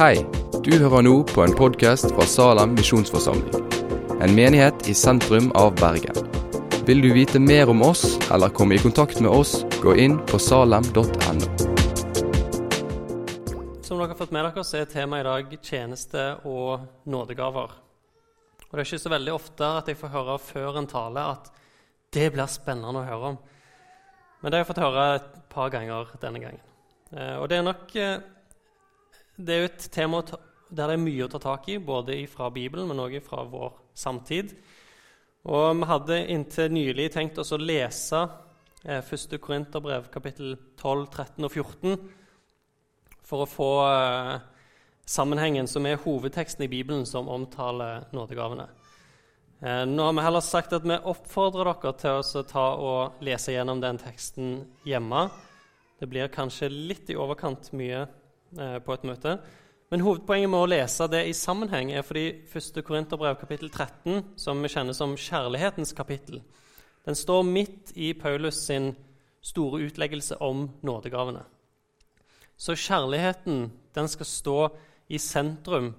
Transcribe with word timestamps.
Hei, 0.00 0.22
du 0.64 0.70
hører 0.80 1.02
nå 1.04 1.10
på 1.28 1.42
en 1.44 1.52
podkast 1.52 2.06
fra 2.14 2.24
Salem 2.24 2.70
misjonsforsamling. 2.72 3.66
En 4.24 4.32
menighet 4.32 4.86
i 4.88 4.94
sentrum 4.96 5.50
av 5.60 5.74
Bergen. 5.76 6.16
Vil 6.88 7.02
du 7.04 7.10
vite 7.12 7.36
mer 7.36 7.68
om 7.68 7.84
oss 7.84 8.14
eller 8.32 8.48
komme 8.48 8.78
i 8.78 8.80
kontakt 8.80 9.20
med 9.20 9.28
oss, 9.28 9.58
gå 9.82 9.92
inn 10.00 10.16
på 10.30 10.40
salem.no. 10.40 11.04
Som 13.84 14.00
dere 14.00 14.08
har 14.08 14.16
fått 14.22 14.32
med 14.32 14.48
dere, 14.48 14.64
så 14.64 14.80
er 14.80 14.88
temaet 14.88 15.26
i 15.26 15.28
dag 15.28 15.54
tjeneste 15.68 16.26
og 16.48 16.88
nådegaver. 17.04 17.76
Og 17.76 18.72
Det 18.72 18.80
er 18.80 18.88
ikke 18.88 19.04
så 19.04 19.14
veldig 19.18 19.36
ofte 19.36 19.72
at 19.84 19.92
jeg 19.92 20.00
får 20.00 20.16
høre 20.16 20.40
før 20.48 20.80
en 20.80 20.92
tale 20.96 21.28
at 21.36 21.54
det 22.16 22.32
blir 22.32 22.48
spennende 22.48 23.04
å 23.04 23.08
høre 23.12 23.34
om. 23.34 23.40
Men 24.40 24.48
det 24.48 24.62
har 24.62 24.64
jeg 24.64 24.72
fått 24.72 24.84
høre 24.88 25.08
et 25.20 25.32
par 25.52 25.68
ganger 25.76 26.16
denne 26.24 26.46
gangen. 26.48 26.68
Eh, 27.12 27.36
og 27.36 27.50
det 27.52 27.60
er 27.60 27.68
nok 27.68 27.98
eh, 28.00 28.20
Det 29.40 29.54
er 29.54 29.62
jo 29.62 29.68
et 29.70 29.84
tema 29.88 30.20
der 30.20 30.90
det 30.90 30.94
er 30.94 31.00
mye 31.00 31.24
å 31.24 31.30
ta 31.32 31.38
tak 31.40 31.64
i, 31.72 31.78
både 31.80 32.18
fra 32.28 32.50
Bibelen, 32.52 32.90
men 32.90 33.00
også 33.00 33.22
fra 33.24 33.44
vår 33.48 33.72
samtid. 33.96 34.52
Og 35.48 35.78
vi 35.78 35.88
hadde 35.88 36.18
inntil 36.34 36.74
nylig 36.74 37.06
tenkt 37.14 37.40
oss 37.40 37.54
å 37.56 37.58
lese 37.58 38.20
eh, 38.84 39.00
1. 39.00 39.38
Korinterbrev 39.40 40.10
kapittel 40.12 40.58
12, 40.76 41.06
13 41.08 41.48
og 41.48 41.54
14 41.56 41.96
for 43.24 43.46
å 43.46 43.48
få 43.48 43.70
eh, 43.86 44.44
sammenhengen 45.08 45.70
som 45.70 45.88
er 45.88 46.02
hovedteksten 46.04 46.68
i 46.68 46.70
Bibelen 46.70 47.08
som 47.08 47.32
omtaler 47.32 48.04
nådegavene. 48.12 48.68
Eh, 49.64 49.82
nå 49.88 50.04
har 50.04 50.20
vi 50.20 50.28
heller 50.28 50.44
sagt 50.44 50.76
at 50.76 50.84
vi 50.84 51.00
oppfordrer 51.00 51.72
dere 51.72 51.96
til 52.04 52.20
å 52.20 52.46
ta 52.52 52.68
og 52.76 53.24
lese 53.24 53.56
gjennom 53.56 53.80
den 53.80 54.04
teksten 54.04 54.58
hjemme. 54.84 55.30
Det 55.96 56.12
blir 56.12 56.28
kanskje 56.32 56.68
litt 56.68 57.08
i 57.08 57.16
overkant 57.16 57.72
mye 57.72 58.04
på 58.56 58.94
et 58.94 59.04
møte. 59.06 59.36
Men 59.90 60.04
hovedpoenget 60.06 60.50
med 60.50 60.62
å 60.62 60.68
lese 60.70 61.06
det 61.10 61.24
i 61.26 61.34
sammenheng 61.34 61.90
er 61.90 62.04
fordi 62.06 62.26
1. 62.46 62.80
Korinterbrev 62.86 63.40
kapittel 63.40 63.70
13, 63.70 64.36
som 64.38 64.60
vi 64.62 64.70
kjenner 64.70 64.94
som 64.94 65.16
kjærlighetens 65.18 65.90
kapittel, 65.98 66.42
den 67.06 67.18
står 67.18 67.42
midt 67.48 67.90
i 67.98 68.12
Paulus 68.14 68.60
sin 68.66 68.92
store 69.42 69.80
utleggelse 69.88 70.36
om 70.44 70.68
nådegavene. 70.86 71.42
Så 72.60 72.76
kjærligheten 72.76 73.70
den 73.96 74.08
skal 74.08 74.28
stå 74.28 74.58
i 75.08 75.18
sentrum 75.18 75.94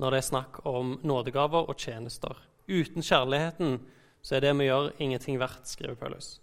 når 0.00 0.10
det 0.10 0.22
er 0.22 0.28
snakk 0.30 0.60
om 0.68 0.96
nådegaver 1.04 1.68
og 1.68 1.76
tjenester. 1.76 2.36
Uten 2.68 3.02
kjærligheten 3.02 3.80
så 4.22 4.36
er 4.36 4.46
det 4.46 4.56
vi 4.58 4.68
gjør, 4.70 4.92
ingenting 4.98 5.38
verdt, 5.40 5.68
skriver 5.68 5.94
Paulus. 5.94 6.40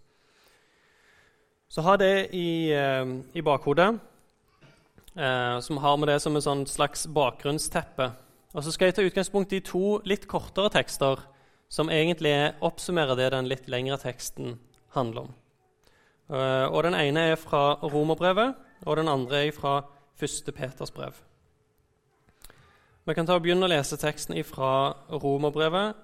Så 1.70 1.82
ha 1.82 1.96
det 1.98 2.30
i, 2.38 2.72
eh, 2.72 3.06
i 3.34 3.42
bakhodet, 3.42 4.00
eh, 5.16 5.60
som 5.60 5.78
har 5.78 5.98
med 5.98 6.10
det 6.10 6.20
som 6.22 6.36
et 6.38 6.46
sånn 6.46 6.66
slags 6.70 7.06
bakgrunnsteppe. 7.08 8.12
Og 8.54 8.66
så 8.66 8.74
skal 8.74 8.90
jeg 8.90 8.98
ta 8.98 9.06
utgangspunkt 9.06 9.54
i 9.54 9.64
to 9.66 10.00
litt 10.06 10.28
kortere 10.30 10.70
tekster 10.74 11.22
som 11.74 11.90
egentlig 11.90 12.54
oppsummerer 12.62 13.18
det 13.18 13.32
den 13.34 13.50
litt 13.50 13.70
lengre 13.72 13.98
teksten 14.02 14.60
handler 14.94 15.28
om. 15.28 15.36
Eh, 16.30 16.66
og 16.70 16.84
Den 16.84 16.96
ene 16.96 17.32
er 17.34 17.36
fra 17.36 17.80
Romerbrevet, 17.82 18.56
og 18.86 18.98
den 18.98 19.08
andre 19.08 19.48
er 19.48 19.52
fra 19.52 19.82
1. 20.22 20.54
Peters 20.54 20.92
brev. 20.92 21.14
Vi 23.06 23.14
kan 23.14 23.26
ta 23.26 23.36
og 23.36 23.44
begynne 23.44 23.66
å 23.66 23.72
lese 23.72 23.98
teksten 24.00 24.38
fra 24.48 24.94
Romerbrevet, 25.10 25.96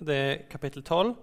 det 0.00 0.14
er 0.14 0.42
kapittel 0.50 0.82
12. 0.82 1.14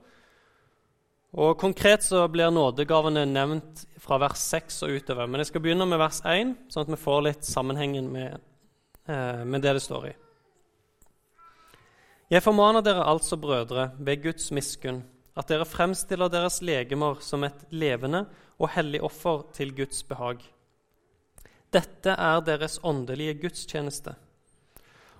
Og 1.32 1.56
Konkret 1.60 2.04
så 2.04 2.26
blir 2.28 2.52
nådegavene 2.52 3.24
nevnt 3.30 3.86
fra 4.04 4.18
vers 4.20 4.42
6 4.52 4.82
og 4.84 4.98
utover. 4.98 5.30
Men 5.30 5.40
jeg 5.40 5.52
skal 5.52 5.64
begynne 5.64 5.88
med 5.88 6.02
vers 6.02 6.20
1, 6.28 6.58
sånn 6.74 6.84
at 6.84 6.92
vi 6.92 7.00
får 7.00 7.22
litt 7.24 7.48
sammenhengen 7.48 8.10
med, 8.12 8.42
eh, 9.08 9.46
med 9.46 9.64
det 9.64 9.74
det 9.78 9.84
står 9.86 10.10
i. 10.10 10.14
Jeg 12.32 12.44
formaner 12.44 12.84
dere 12.84 13.08
altså, 13.08 13.38
brødre, 13.38 13.92
ved 14.00 14.24
Guds 14.24 14.52
miskunn, 14.52 15.04
at 15.36 15.48
dere 15.48 15.66
fremstiller 15.66 16.30
deres 16.30 16.62
legemer 16.62 17.22
som 17.22 17.44
et 17.44 17.64
levende 17.72 18.26
og 18.60 18.70
hellig 18.76 19.02
offer 19.02 19.46
til 19.54 19.74
Guds 19.76 20.04
behag. 20.04 20.44
Dette 21.72 22.12
er 22.12 22.42
deres 22.44 22.80
åndelige 22.84 23.38
gudstjeneste. 23.40 24.16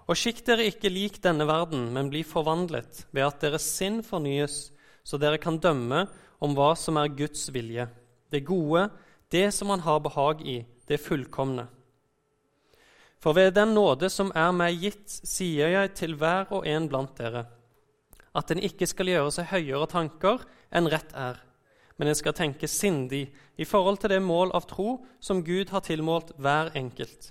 Og 0.08 0.18
skikk 0.20 0.44
dere 0.46 0.68
ikke 0.68 0.92
lik 0.92 1.22
denne 1.24 1.48
verden, 1.48 1.94
men 1.94 2.10
bli 2.12 2.24
forvandlet 2.28 3.06
ved 3.12 3.24
at 3.24 3.40
deres 3.40 3.64
sinn 3.64 4.02
fornyes, 4.04 4.72
så 5.04 5.20
dere 5.22 5.40
kan 5.42 5.60
dømme 5.62 6.06
om 6.42 6.56
hva 6.58 6.74
som 6.80 6.98
er 6.98 7.14
Guds 7.16 7.48
vilje, 7.54 7.88
det 8.32 8.46
gode, 8.48 8.90
det 9.32 9.52
som 9.54 9.70
Han 9.70 9.86
har 9.86 10.00
behag 10.00 10.42
i, 10.48 10.66
det 10.88 11.00
fullkomne. 11.00 11.68
For 13.22 13.34
ved 13.34 13.54
den 13.54 13.76
nåde 13.78 14.10
som 14.10 14.32
er 14.36 14.52
meg 14.52 14.82
gitt, 14.82 15.06
sier 15.08 15.70
jeg 15.70 15.94
til 15.94 16.16
hver 16.18 16.50
og 16.50 16.66
en 16.68 16.88
blant 16.90 17.14
dere, 17.18 17.46
at 18.34 18.52
en 18.52 18.64
ikke 18.64 18.88
skal 18.90 19.12
gjøre 19.12 19.32
seg 19.36 19.52
høyere 19.52 19.88
tanker 19.92 20.42
enn 20.74 20.90
rett 20.90 21.14
er, 21.14 21.38
men 21.98 22.10
en 22.10 22.18
skal 22.18 22.34
tenke 22.34 22.68
sindig 22.72 23.28
i 23.62 23.68
forhold 23.68 24.00
til 24.02 24.16
det 24.16 24.22
mål 24.26 24.56
av 24.58 24.66
tro 24.66 25.04
som 25.22 25.44
Gud 25.46 25.70
har 25.70 25.86
tilmålt 25.86 26.34
hver 26.42 26.72
enkelt. 26.74 27.30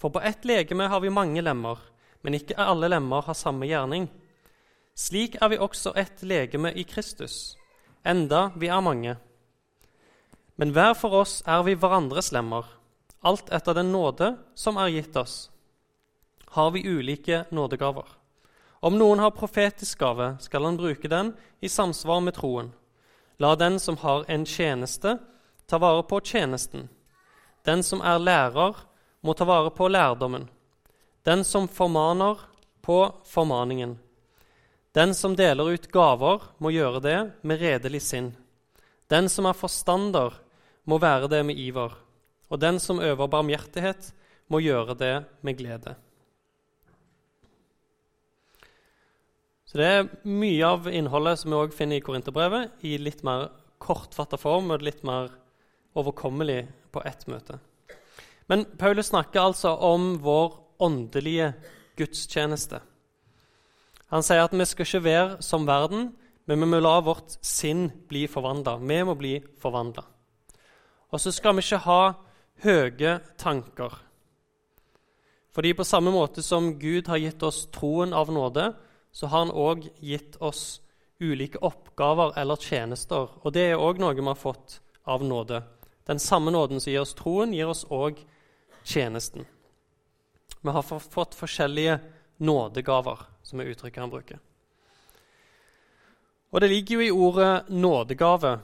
For 0.00 0.12
på 0.12 0.22
ett 0.24 0.48
legeme 0.48 0.88
har 0.88 1.02
vi 1.04 1.12
mange 1.12 1.44
lemmer, 1.44 1.76
men 2.24 2.38
ikke 2.38 2.56
alle 2.56 2.88
lemmer 2.88 3.26
har 3.26 3.36
samme 3.36 3.68
gjerning. 3.68 4.08
Slik 4.96 5.34
er 5.44 5.50
vi 5.52 5.58
også 5.60 5.92
ett 5.92 6.22
legeme 6.24 6.70
i 6.72 6.82
Kristus, 6.88 7.58
enda 8.00 8.50
vi 8.56 8.70
er 8.72 8.80
mange. 8.80 9.16
Men 10.56 10.72
hver 10.72 10.94
for 10.96 11.12
oss 11.18 11.42
er 11.44 11.66
vi 11.66 11.74
hverandres 11.76 12.30
lemmer, 12.32 12.64
alt 13.20 13.52
etter 13.52 13.76
den 13.76 13.92
nåde 13.92 14.30
som 14.56 14.80
er 14.80 14.94
gitt 14.94 15.18
oss. 15.20 15.50
Har 16.56 16.70
vi 16.72 16.86
ulike 16.88 17.42
nådegaver. 17.52 18.08
Om 18.80 18.96
noen 18.96 19.20
har 19.20 19.36
profetisk 19.36 20.00
gave, 20.00 20.30
skal 20.40 20.64
han 20.64 20.80
bruke 20.80 21.12
den 21.12 21.34
i 21.60 21.68
samsvar 21.68 22.24
med 22.24 22.38
troen. 22.38 22.72
La 23.36 23.52
den 23.52 23.76
som 23.80 24.00
har 24.00 24.24
en 24.32 24.48
tjeneste, 24.48 25.18
ta 25.68 25.78
vare 25.78 26.06
på 26.08 26.22
tjenesten. 26.24 26.88
Den 27.68 27.82
som 27.82 28.00
er 28.00 28.16
lærer, 28.16 28.80
må 29.20 29.36
ta 29.36 29.44
vare 29.44 29.74
på 29.76 29.92
lærdommen. 29.92 30.48
Den 31.26 31.44
som 31.44 31.68
formaner, 31.68 32.40
på 32.80 33.12
formaningen. 33.26 33.98
Den 34.96 35.12
som 35.14 35.34
deler 35.36 35.74
ut 35.76 35.90
gaver, 35.92 36.40
må 36.56 36.70
gjøre 36.72 37.02
det 37.04 37.18
med 37.44 37.60
redelig 37.60 38.00
sinn. 38.06 38.30
Den 39.12 39.28
som 39.28 39.44
er 39.44 39.58
forstander, 39.58 40.38
må 40.88 40.96
være 41.02 41.28
det 41.28 41.42
med 41.44 41.58
iver. 41.60 41.92
Og 42.48 42.60
den 42.62 42.80
som 42.80 43.02
øver 43.04 43.28
barmhjertighet, 43.28 44.08
må 44.48 44.62
gjøre 44.64 44.96
det 44.96 45.14
med 45.44 45.58
glede. 45.58 45.96
Så 49.66 49.76
Det 49.76 49.86
er 49.86 50.08
mye 50.24 50.64
av 50.64 50.88
innholdet 50.88 51.42
som 51.42 51.52
vi 51.52 51.58
også 51.58 51.76
finner 51.76 52.00
i 52.00 52.04
Korinterbrevet, 52.06 52.70
i 52.80 52.96
litt 52.96 53.20
mer 53.26 53.50
kortfatta 53.82 54.38
form 54.40 54.70
og 54.72 54.86
litt 54.86 55.04
mer 55.04 55.28
overkommelig 55.92 56.62
på 56.94 57.04
ett 57.04 57.26
møte. 57.28 57.58
Men 58.48 58.64
Paulus 58.78 59.10
snakker 59.12 59.42
altså 59.42 59.74
om 59.76 60.14
vår 60.22 60.54
åndelige 60.80 61.52
gudstjeneste. 61.98 62.80
Han 64.12 64.22
sier 64.22 64.44
at 64.44 64.54
vi 64.54 64.66
skal 64.68 64.86
ikke 64.86 65.04
være 65.04 65.42
som 65.42 65.66
verden, 65.66 66.12
men 66.46 66.62
vi 66.62 66.68
må 66.70 66.78
la 66.78 67.00
vårt 67.02 67.38
sinn 67.42 67.88
bli 68.08 68.26
forvandla. 68.30 68.76
Vi 68.78 68.98
må 69.04 69.16
bli 69.18 69.34
forvandla. 69.62 70.04
Og 71.10 71.22
så 71.22 71.32
skal 71.34 71.56
vi 71.56 71.64
ikke 71.64 71.82
ha 71.86 72.00
høye 72.62 73.18
tanker. 73.38 73.94
Fordi 75.56 75.72
på 75.74 75.86
samme 75.88 76.12
måte 76.12 76.44
som 76.44 76.74
Gud 76.78 77.08
har 77.08 77.18
gitt 77.18 77.42
oss 77.42 77.64
troen 77.72 78.12
av 78.14 78.30
nåde, 78.32 78.74
så 79.10 79.30
har 79.32 79.46
han 79.46 79.54
òg 79.54 79.86
gitt 80.04 80.36
oss 80.44 80.82
ulike 81.20 81.58
oppgaver 81.64 82.36
eller 82.36 82.60
tjenester. 82.60 83.30
Og 83.42 83.54
det 83.56 83.70
er 83.70 83.80
òg 83.80 83.98
noe 84.02 84.14
vi 84.14 84.26
har 84.26 84.36
fått 84.38 84.80
av 85.08 85.24
nåde. 85.24 85.62
Den 86.06 86.20
samme 86.22 86.52
nåden 86.52 86.80
som 86.80 86.92
gir 86.92 87.02
oss 87.02 87.16
troen, 87.16 87.54
gir 87.56 87.72
oss 87.72 87.86
òg 87.90 88.20
tjenesten. 88.84 89.46
Vi 90.60 90.70
har 90.70 90.84
fått 90.84 91.34
forskjellige 91.34 91.98
nådegaver, 92.36 93.24
som 93.46 93.62
er 93.62 93.70
uttrykket 93.70 94.02
han 94.02 94.12
bruker. 94.12 94.42
Og 96.50 96.60
Det 96.60 96.70
ligger 96.70 96.96
jo 96.96 97.04
i 97.04 97.10
ordet 97.10 97.68
nådegave 97.70 98.58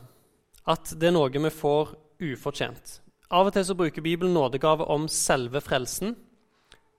at 0.67 0.93
det 0.99 1.09
er 1.11 1.15
noe 1.15 1.31
vi 1.31 1.51
får 1.51 1.95
ufortjent. 2.23 3.01
Av 3.33 3.49
og 3.49 3.55
til 3.55 3.65
så 3.67 3.75
bruker 3.75 4.05
Bibelen 4.05 4.35
nådegave 4.35 4.87
om 4.93 5.09
selve 5.09 5.61
frelsen, 5.65 6.15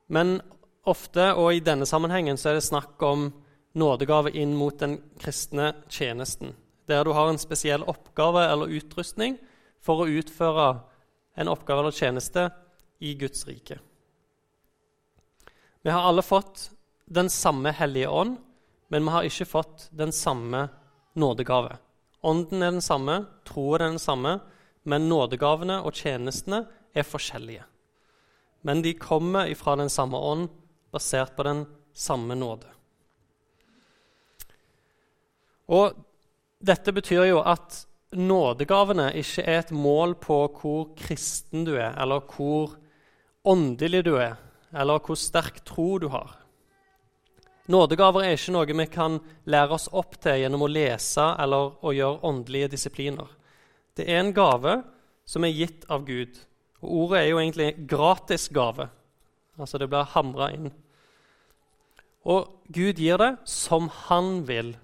men 0.07 0.41
ofte, 0.83 1.31
og 1.33 1.53
i 1.53 1.63
denne 1.63 1.85
sammenhengen, 1.87 2.37
så 2.37 2.49
er 2.49 2.59
det 2.59 2.65
snakk 2.65 3.01
om 3.05 3.29
nådegave 3.79 4.33
inn 4.35 4.55
mot 4.57 4.75
den 4.79 4.97
kristne 5.21 5.71
tjenesten, 5.89 6.53
der 6.87 7.05
du 7.05 7.13
har 7.15 7.29
en 7.29 7.39
spesiell 7.41 7.85
oppgave 7.87 8.43
eller 8.49 8.73
utrustning 8.73 9.37
for 9.79 10.03
å 10.03 10.09
utføre 10.09 10.67
en 11.39 11.49
oppgave 11.49 11.85
eller 11.85 11.95
tjeneste 11.95 12.49
i 12.99 13.15
Guds 13.15 13.47
rike. 13.47 13.79
Vi 15.83 15.91
har 15.91 16.03
alle 16.03 16.21
fått 16.21 16.69
den 17.05 17.29
samme 17.29 17.71
Hellige 17.71 18.09
ånd, 18.09 18.37
men 18.89 19.03
vi 19.03 19.09
har 19.15 19.27
ikke 19.27 19.49
fått 19.49 19.89
den 19.91 20.11
samme 20.11 20.67
nådegave. 21.15 21.77
Ånden 22.23 22.63
er 22.63 22.71
den 22.71 22.81
samme, 22.81 23.25
troen 23.45 23.81
er 23.81 23.91
den 23.93 23.99
samme, 23.99 24.37
men 24.83 25.09
nådegavene 25.09 25.81
og 25.83 25.95
tjenestene 25.95 26.65
er 26.95 27.07
forskjellige. 27.07 27.63
men 28.63 28.81
de 28.81 28.93
kommer 28.93 29.49
ifra 29.51 29.75
den 29.75 29.89
samme 29.89 30.17
ånd, 30.17 30.47
basert 30.91 31.35
på 31.35 31.43
den 31.43 31.65
samme 31.93 32.35
nåde. 32.35 32.69
Og 35.67 35.97
dette 36.63 36.93
betyr 36.95 37.25
jo 37.27 37.41
at 37.43 37.83
nådegavene 38.15 39.09
ikke 39.19 39.43
er 39.43 39.59
et 39.59 39.73
mål 39.75 40.15
på 40.21 40.37
hvor 40.61 40.93
kristen 40.95 41.65
du 41.67 41.73
er, 41.75 41.91
eller 41.99 42.23
hvor 42.23 42.77
åndelig 43.43 44.05
du 44.05 44.15
er, 44.15 44.37
eller 44.71 45.03
hvor 45.03 45.19
sterk 45.19 45.59
tro 45.67 45.97
du 45.99 46.07
har. 46.13 46.37
Nådegaver 47.71 48.25
er 48.25 48.35
ikke 48.35 48.51
noe 48.51 48.75
vi 48.75 48.85
kan 48.91 49.19
lære 49.47 49.77
oss 49.77 49.87
opp 49.95 50.17
til 50.19 50.41
gjennom 50.41 50.65
å 50.65 50.71
lese 50.71 51.23
eller 51.39 51.77
å 51.79 51.93
gjøre 51.95 52.25
åndelige 52.27 52.73
disipliner. 52.73 53.29
Det 53.95 54.03
er 54.09 54.19
en 54.19 54.33
gave 54.35 54.81
som 55.25 55.45
er 55.45 55.55
gitt 55.55 55.85
av 55.87 56.03
Gud. 56.03 56.35
Og 56.83 56.89
Ordet 57.05 57.21
er 57.21 57.29
jo 57.29 57.39
egentlig 57.39 57.69
gratis 57.87 58.49
gave. 58.51 58.89
Altså 59.55 59.79
det 59.79 59.87
blir 59.87 60.11
hamra 60.11 60.49
inn. 60.51 60.73
Og 62.27 62.51
Gud 62.67 62.99
gir 62.99 63.19
det 63.21 63.31
som 63.47 63.87
han 64.07 64.43
vil. 64.47 64.75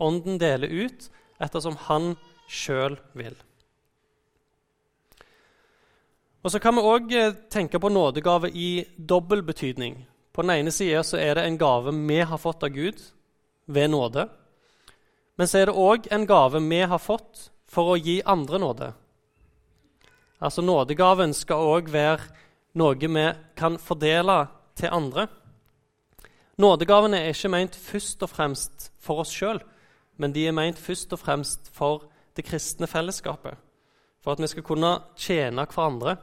Ånden 0.00 0.40
deler 0.40 0.72
ut 0.72 1.10
ettersom 1.42 1.76
han 1.88 2.14
sjøl 2.48 2.96
vil. 3.12 3.36
Og 6.46 6.52
Så 6.52 6.60
kan 6.62 6.76
vi 6.76 6.88
òg 6.88 7.12
eh, 7.12 7.32
tenke 7.50 7.80
på 7.82 7.90
nådegave 7.90 8.52
i 8.54 8.86
dobbel 8.96 9.42
betydning. 9.42 10.04
På 10.36 10.42
den 10.42 10.52
ene 10.52 10.72
sida 10.72 11.00
er 11.16 11.38
det 11.38 11.46
en 11.48 11.56
gave 11.56 11.92
vi 11.96 12.18
har 12.20 12.36
fått 12.36 12.62
av 12.66 12.68
Gud 12.68 12.98
ved 13.64 13.88
nåde. 13.90 14.26
Men 15.36 15.48
så 15.48 15.62
er 15.62 15.70
det 15.70 15.80
òg 15.80 16.08
en 16.12 16.26
gave 16.28 16.60
vi 16.60 16.80
har 16.84 17.00
fått 17.00 17.46
for 17.64 17.94
å 17.94 17.96
gi 17.96 18.18
andre 18.20 18.58
nåde. 18.60 18.88
Altså 20.36 20.60
Nådegaven 20.60 21.32
skal 21.32 21.64
òg 21.64 21.88
være 21.88 22.28
noe 22.76 23.00
vi 23.00 23.24
kan 23.56 23.78
fordele 23.80 24.42
til 24.76 24.92
andre. 24.92 25.24
Nådegavene 26.60 27.22
er 27.22 27.32
ikke 27.32 27.52
ment 27.56 27.76
først 27.76 28.20
og 28.20 28.28
fremst 28.28 28.90
for 29.00 29.24
oss 29.24 29.32
sjøl, 29.32 29.62
men 30.20 30.36
de 30.36 30.44
er 30.48 30.52
ment 30.52 30.76
først 30.76 31.16
og 31.16 31.22
fremst 31.22 31.72
for 31.72 32.10
det 32.36 32.44
kristne 32.44 32.84
fellesskapet. 32.84 33.56
For 34.20 34.36
at 34.36 34.44
vi 34.44 34.52
skal 34.52 34.68
kunne 34.68 34.92
tjene 35.16 35.64
hverandre. 35.64 36.18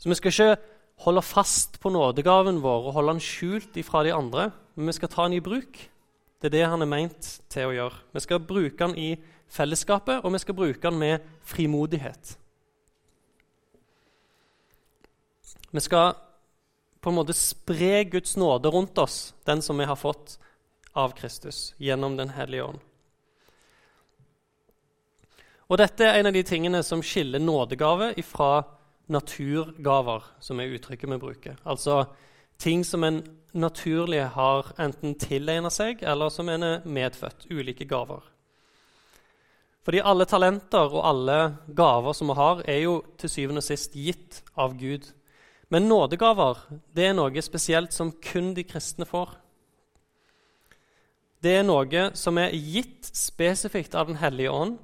Så 0.00 0.08
vi 0.08 0.16
skal 0.16 0.32
ikke 0.32 0.75
holde 1.04 1.22
fast 1.22 1.80
på 1.80 1.90
nådegaven 1.92 2.62
vår 2.64 2.88
og 2.88 2.96
holde 2.96 3.16
den 3.16 3.24
skjult 3.24 3.76
ifra 3.76 4.02
de 4.06 4.14
andre, 4.16 4.50
men 4.74 4.88
vi 4.88 4.96
skal 4.96 5.12
ta 5.12 5.26
den 5.26 5.36
i 5.36 5.44
bruk. 5.44 5.78
Det 6.40 6.48
er 6.50 6.56
det 6.56 6.66
han 6.68 6.84
er 6.84 6.90
meint 6.90 7.28
til 7.52 7.68
å 7.68 7.74
gjøre. 7.74 8.00
Vi 8.14 8.22
skal 8.24 8.44
bruke 8.44 8.80
den 8.86 8.96
i 9.00 9.10
fellesskapet, 9.52 10.24
og 10.24 10.32
vi 10.34 10.42
skal 10.42 10.56
bruke 10.56 10.82
den 10.82 10.98
med 11.00 11.24
frimodighet. 11.46 12.36
Vi 15.72 15.82
skal 15.84 16.14
på 17.00 17.12
en 17.12 17.18
måte 17.18 17.36
spre 17.36 18.04
Guds 18.10 18.36
nåde 18.36 18.70
rundt 18.72 18.98
oss, 18.98 19.34
den 19.44 19.62
som 19.62 19.78
vi 19.78 19.86
har 19.86 19.96
fått 19.96 20.38
av 20.96 21.12
Kristus 21.14 21.74
gjennom 21.78 22.16
Den 22.16 22.32
hellige 22.34 22.64
ånd. 22.64 22.80
Og 25.66 25.78
Dette 25.78 26.06
er 26.06 26.20
en 26.20 26.30
av 26.30 26.34
de 26.34 26.42
tingene 26.46 26.80
som 26.86 27.02
skiller 27.02 27.42
nådegave 27.42 28.12
fra 28.24 28.64
naturgaver, 29.12 30.24
som 30.40 30.60
er 30.60 30.72
uttrykket 30.76 31.10
vi 31.10 31.18
bruker. 31.22 31.58
Altså 31.64 32.04
ting 32.58 32.84
som 32.84 33.04
en 33.04 33.20
naturlig 33.56 34.22
har 34.34 34.72
enten 34.82 35.14
tilegna 35.20 35.70
seg, 35.72 36.02
eller 36.02 36.32
som 36.32 36.48
en 36.52 36.64
er 36.66 36.88
medfødt. 36.88 37.48
Ulike 37.50 37.86
gaver. 37.88 38.24
Fordi 39.86 40.02
alle 40.02 40.26
talenter 40.26 40.90
og 40.90 41.04
alle 41.06 41.38
gaver 41.76 42.16
som 42.16 42.32
vi 42.32 42.34
har, 42.40 42.62
er 42.66 42.80
jo 42.82 42.96
til 43.20 43.30
syvende 43.30 43.62
og 43.62 43.68
sist 43.68 43.94
gitt 43.94 44.42
av 44.58 44.74
Gud. 44.78 45.06
Men 45.70 45.86
nådegaver 45.86 46.58
det 46.94 47.06
er 47.06 47.14
noe 47.14 47.42
spesielt 47.42 47.94
som 47.94 48.10
kun 48.22 48.52
de 48.56 48.64
kristne 48.66 49.06
får. 49.06 49.36
Det 51.42 51.52
er 51.60 51.66
noe 51.66 52.08
som 52.18 52.38
er 52.42 52.54
gitt 52.54 53.06
spesifikt 53.14 53.94
av 53.94 54.08
Den 54.10 54.18
hellige 54.18 54.50
ånd 54.50 54.78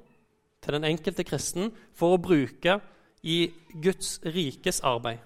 til 0.63 0.77
den 0.77 0.87
enkelte 0.87 1.25
kristen 1.27 1.73
for 1.91 2.15
å 2.15 2.21
bruke 2.23 2.79
i 3.23 3.53
Guds 3.73 4.19
rikes 4.23 4.81
arbeid. 4.83 5.21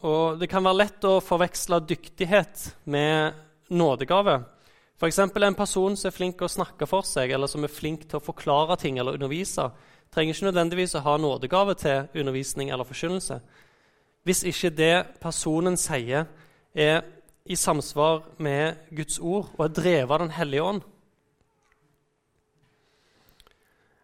Og 0.00 0.38
Det 0.40 0.48
kan 0.48 0.64
være 0.64 0.80
lett 0.80 1.04
å 1.04 1.20
forveksle 1.20 1.82
dyktighet 1.84 2.70
med 2.88 3.36
nådegave. 3.68 4.40
F.eks. 5.00 5.18
en 5.18 5.54
person 5.54 5.96
som 5.96 6.08
er 6.08 6.16
flink 6.16 6.38
til 6.38 6.48
å 6.48 6.52
snakke 6.52 6.88
for 6.88 7.04
seg, 7.04 7.30
eller 7.32 7.48
som 7.48 7.64
er 7.64 7.72
flink 7.72 8.06
til 8.08 8.18
å 8.18 8.24
forklare 8.24 8.76
ting 8.80 8.98
eller 8.98 9.16
undervise, 9.16 9.70
trenger 10.12 10.34
ikke 10.34 10.48
nødvendigvis 10.48 10.96
å 10.96 11.04
ha 11.04 11.16
nådegave 11.16 11.76
til 11.80 12.08
undervisning 12.14 12.70
eller 12.70 12.88
forkynnelse. 12.88 13.40
Hvis 14.24 14.42
ikke 14.48 14.72
det 14.76 14.94
personen 15.20 15.76
sier, 15.80 16.26
er 16.74 17.02
i 17.44 17.56
samsvar 17.56 18.22
med 18.38 18.76
Guds 18.94 19.18
ord 19.18 19.48
og 19.56 19.64
er 19.64 19.74
drevet 19.74 20.12
av 20.14 20.20
Den 20.24 20.36
hellige 20.36 20.62
ånd. 20.62 20.82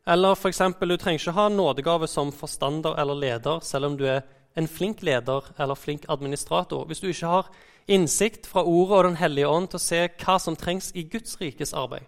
Eller 0.06 0.35
f.eks. 0.35 0.58
du 0.81 0.97
trenger 0.97 1.19
ikke 1.19 1.35
ha 1.35 1.49
nådegave 1.49 2.06
som 2.06 2.32
forstander 2.32 2.94
eller 3.00 3.14
leder, 3.14 3.61
selv 3.61 3.87
om 3.87 3.97
du 3.99 4.05
er 4.06 4.23
en 4.56 4.69
flink 4.69 5.03
leder 5.03 5.50
eller 5.58 5.75
flink 5.75 6.06
administrator. 6.08 6.85
Hvis 6.85 7.00
du 7.00 7.08
ikke 7.08 7.26
har 7.26 7.50
innsikt 7.88 8.47
fra 8.47 8.62
Ordet 8.64 8.97
og 8.97 9.05
Den 9.05 9.17
hellige 9.17 9.49
ånd 9.49 9.69
til 9.69 9.81
å 9.81 9.82
se 9.82 10.00
hva 10.23 10.38
som 10.43 10.56
trengs 10.56 10.93
i 10.94 11.03
Guds 11.11 11.41
rikes 11.41 11.75
arbeid. 11.75 12.06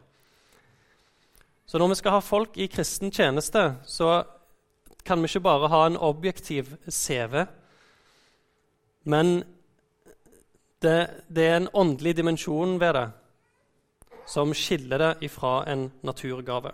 Så 1.66 1.78
når 1.78 1.88
vi 1.88 1.98
skal 2.00 2.16
ha 2.16 2.24
folk 2.24 2.56
i 2.56 2.66
kristen 2.66 3.12
tjeneste, 3.12 3.74
så 3.84 4.24
kan 5.04 5.20
vi 5.20 5.28
ikke 5.28 5.44
bare 5.44 5.68
ha 5.68 5.84
en 5.86 5.96
objektiv 5.96 6.70
CV, 6.88 7.44
men 9.04 9.42
det, 10.82 11.24
det 11.28 11.44
er 11.44 11.56
en 11.56 11.70
åndelig 11.72 12.16
dimensjon 12.16 12.78
ved 12.80 12.94
det 12.94 13.06
som 14.28 14.52
skiller 14.54 15.00
det 15.00 15.28
ifra 15.28 15.62
en 15.68 15.88
naturgave. 16.04 16.72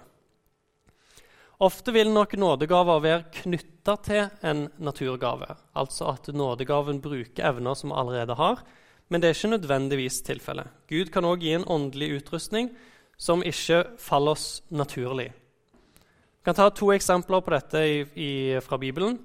Ofte 1.63 1.93
vil 1.95 2.11
nok 2.11 2.35
nådegaver 2.35 3.03
være 3.03 3.27
knytta 3.43 3.95
til 4.03 4.25
en 4.43 4.65
naturgave, 4.83 5.47
altså 5.77 6.09
at 6.17 6.33
nådegaven 6.35 6.99
bruker 7.03 7.47
evner 7.47 7.75
som 7.79 7.93
vi 7.93 7.99
allerede 8.01 8.35
har, 8.35 8.65
men 9.09 9.21
det 9.21 9.29
er 9.29 9.37
ikke 9.37 9.53
nødvendigvis 9.55 10.23
tilfellet. 10.27 10.67
Gud 10.89 11.13
kan 11.15 11.25
òg 11.25 11.45
gi 11.45 11.53
en 11.55 11.69
åndelig 11.71 12.17
utrustning 12.17 12.73
som 13.17 13.45
ikke 13.47 13.85
faller 14.03 14.35
oss 14.35 14.63
naturlig. 14.71 15.31
Vi 15.31 16.45
kan 16.45 16.57
ta 16.59 16.69
to 16.75 16.91
eksempler 16.93 17.41
på 17.41 17.55
dette 17.55 17.85
i, 17.87 18.01
i, 18.19 18.31
fra 18.61 18.79
Bibelen. 18.79 19.19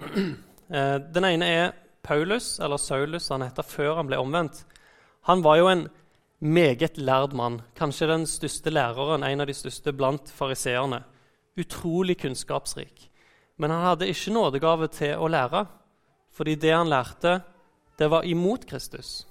Eh, 0.64 0.96
den 0.96 1.26
ene 1.28 1.44
er 1.44 1.72
Paulus, 2.02 2.58
eller 2.58 2.80
Saulus, 2.80 3.28
han 3.28 3.42
heter 3.44 3.66
før 3.68 3.98
han 3.98 4.08
ble 4.08 4.16
omvendt. 4.16 4.62
Han 5.28 5.42
var 5.44 5.58
jo 5.60 5.66
en 5.68 5.82
meget 6.44 6.98
lærd 6.98 7.32
mann, 7.32 7.62
kanskje 7.76 8.08
den 8.10 8.26
største 8.28 8.70
læreren, 8.70 9.24
en 9.24 9.40
av 9.40 9.48
de 9.48 9.54
største 9.56 9.92
blant 9.96 10.28
fariseerne. 10.28 11.00
Utrolig 11.56 12.18
kunnskapsrik. 12.20 13.10
Men 13.56 13.70
han 13.70 13.84
hadde 13.86 14.08
ikke 14.10 14.32
nådegave 14.34 14.88
til 14.92 15.16
å 15.16 15.28
lære, 15.30 15.64
fordi 16.34 16.54
det 16.54 16.74
han 16.74 16.90
lærte, 16.90 17.40
det 17.98 18.10
var 18.10 18.26
imot 18.26 18.66
Kristus. 18.66 19.26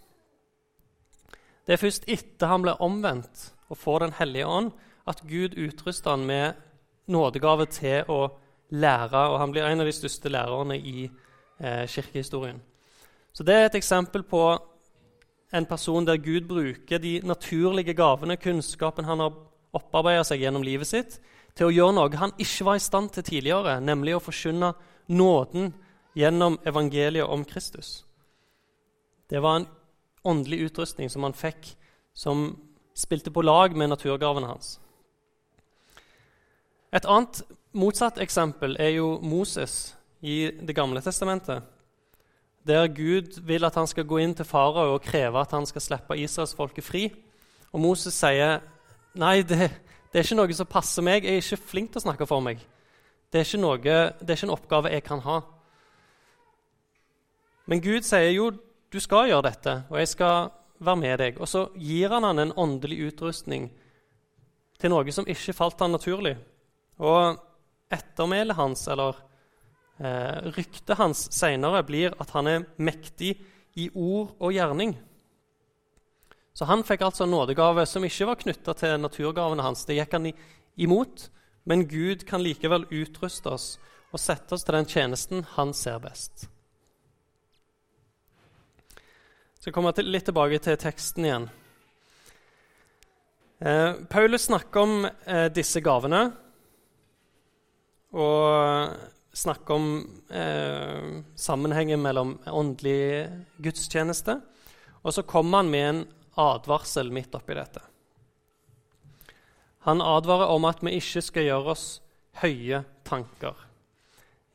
Det 1.68 1.76
er 1.76 1.82
først 1.82 2.08
etter 2.08 2.48
han 2.48 2.64
ble 2.64 2.74
omvendt 2.80 3.52
og 3.70 3.78
får 3.78 4.00
Den 4.00 4.14
hellige 4.18 4.48
ånd, 4.48 4.72
at 5.08 5.22
Gud 5.28 5.58
utruster 5.58 6.12
han 6.12 6.26
med 6.26 6.54
nådegave 7.08 7.66
til 7.66 8.04
å 8.08 8.32
lære, 8.72 9.30
og 9.30 9.40
han 9.40 9.52
blir 9.52 9.68
en 9.68 9.84
av 9.84 9.86
de 9.86 9.96
største 9.96 10.30
lærerne 10.30 10.78
i 10.78 11.10
eh, 11.60 11.86
kirkehistorien. 11.88 12.62
Så 13.34 13.44
Det 13.44 13.54
er 13.54 13.66
et 13.66 13.76
eksempel 13.76 14.24
på 14.24 14.58
en 15.54 15.66
person 15.70 16.06
der 16.06 16.18
Gud 16.18 16.48
bruker 16.50 17.00
de 17.00 17.20
naturlige 17.24 17.94
gavene, 17.94 18.38
kunnskapen 18.38 19.06
han 19.06 19.22
har 19.22 19.36
opparbeida 19.74 20.24
seg 20.26 20.42
gjennom 20.42 20.66
livet 20.66 20.90
sitt, 20.90 21.20
til 21.54 21.70
å 21.70 21.74
gjøre 21.74 21.96
noe 21.98 22.18
han 22.18 22.34
ikke 22.42 22.66
var 22.66 22.80
i 22.80 22.84
stand 22.84 23.14
til 23.14 23.26
tidligere, 23.28 23.78
nemlig 23.82 24.16
å 24.18 24.24
forkynne 24.24 24.74
nåden 25.14 25.74
gjennom 26.18 26.58
evangeliet 26.66 27.30
om 27.30 27.46
Kristus. 27.46 28.04
Det 29.30 29.42
var 29.42 29.62
en 29.62 29.68
åndelig 30.26 30.70
utrustning 30.70 31.10
som 31.10 31.26
han 31.26 31.38
fikk, 31.38 31.76
som 32.14 32.56
spilte 32.98 33.34
på 33.34 33.42
lag 33.46 33.76
med 33.78 33.92
naturgavene 33.94 34.50
hans. 34.50 34.78
Et 36.94 37.06
annet 37.10 37.42
motsatt 37.74 38.20
eksempel 38.22 38.78
er 38.82 38.96
jo 39.00 39.18
Moses 39.22 39.96
i 40.22 40.54
Det 40.62 40.76
gamle 40.78 41.02
testamentet 41.04 41.66
der 42.68 42.88
Gud 42.88 43.42
vil 43.44 43.66
at 43.68 43.76
han 43.76 43.88
skal 43.88 44.08
gå 44.08 44.22
inn 44.24 44.36
til 44.36 44.48
farao 44.48 44.96
og 44.96 45.04
kreve 45.04 45.42
at 45.42 45.52
han 45.52 45.66
skal 45.68 45.84
slippe 45.84 46.18
israelsfolket 46.18 46.86
fri. 46.86 47.08
Og 47.74 47.82
Moses 47.84 48.16
sier 48.16 48.62
nei, 49.20 49.42
det, 49.42 49.68
det, 50.12 50.20
er 50.20 50.24
ikke 50.24 50.40
noe 50.40 50.56
som 50.56 50.70
passer 50.70 51.06
meg. 51.06 51.26
Jeg 51.26 51.40
er 51.40 51.44
ikke 51.44 51.70
flink 51.74 51.92
til 51.92 52.04
å 52.04 52.06
snakke 52.08 52.28
for 52.30 52.44
meg. 52.46 52.62
Det 53.34 53.42
er, 53.42 53.58
noe, 53.60 53.80
det 53.82 54.30
er 54.30 54.38
ikke 54.38 54.48
en 54.48 54.56
oppgave 54.56 54.94
jeg 54.94 55.04
kan 55.08 55.24
ha. 55.26 55.40
Men 57.66 57.82
Gud 57.84 58.06
sier 58.06 58.32
jo 58.32 58.52
du 58.94 59.00
skal 59.02 59.32
gjøre 59.32 59.48
dette, 59.48 59.72
og 59.90 59.98
jeg 59.98 60.12
skal 60.12 60.52
være 60.84 61.02
med 61.02 61.16
deg. 61.18 61.40
Og 61.42 61.50
så 61.50 61.66
gir 61.82 62.14
han 62.14 62.28
han 62.28 62.44
en 62.44 62.54
åndelig 62.62 63.00
utrustning 63.08 63.72
til 64.78 64.94
noe 64.94 65.16
som 65.16 65.28
ikke 65.30 65.56
falt 65.58 65.82
han 65.82 65.96
naturlig. 65.96 66.36
Og 67.02 67.18
et, 67.32 67.42
ettermælet 67.94 68.58
hans, 68.58 68.88
eller 68.90 69.18
eh, 70.00 70.52
ryktet 70.56 70.98
hans 71.00 71.28
seinere, 71.36 71.84
blir 71.86 72.16
at 72.22 72.34
han 72.36 72.50
er 72.50 72.68
mektig 72.78 73.36
i 73.80 73.90
ord 73.94 74.36
og 74.40 74.54
gjerning. 74.54 74.96
Så 76.54 76.68
han 76.70 76.86
fikk 76.86 77.02
altså 77.02 77.26
en 77.26 77.34
nådegave 77.34 77.86
som 77.90 78.06
ikke 78.06 78.28
var 78.30 78.42
knytta 78.42 78.76
til 78.78 79.00
naturgavene 79.02 79.66
hans. 79.66 79.86
Det 79.90 79.98
gikk 79.98 80.14
han 80.14 80.30
imot, 80.78 81.28
men 81.66 81.88
Gud 81.90 82.28
kan 82.30 82.44
likevel 82.46 82.86
utruste 82.94 83.50
oss 83.56 83.68
og 84.14 84.22
sette 84.22 84.54
oss 84.54 84.66
til 84.66 84.78
den 84.78 84.90
tjenesten 84.90 85.48
han 85.56 85.74
ser 85.74 85.98
best. 86.04 86.46
Jeg 88.94 89.72
skal 89.72 89.76
komme 89.80 89.94
litt 90.04 90.28
tilbake 90.28 90.60
til 90.62 90.78
teksten 90.78 91.26
igjen. 91.26 91.50
Eh, 93.64 93.94
Paulus 94.12 94.50
snakker 94.50 94.84
om 94.84 95.06
eh, 95.08 95.48
disse 95.56 95.80
gavene 95.82 96.26
og 98.14 99.13
snakker 99.34 99.74
om 99.74 99.88
eh, 100.30 101.22
sammenhengen 101.36 102.02
mellom 102.02 102.38
åndelig 102.46 103.30
gudstjeneste. 103.58 104.38
Og 105.02 105.14
så 105.14 105.24
kommer 105.24 105.64
han 105.64 105.72
med 105.74 105.90
en 105.90 106.04
advarsel 106.40 107.12
midt 107.12 107.36
oppi 107.36 107.58
dette. 107.58 107.82
Han 109.84 110.02
advarer 110.02 110.54
om 110.54 110.66
at 110.70 110.84
vi 110.86 110.96
ikke 110.96 111.22
skal 111.26 111.50
gjøre 111.50 111.74
oss 111.74 111.88
høye 112.40 112.84
tanker. 113.04 113.58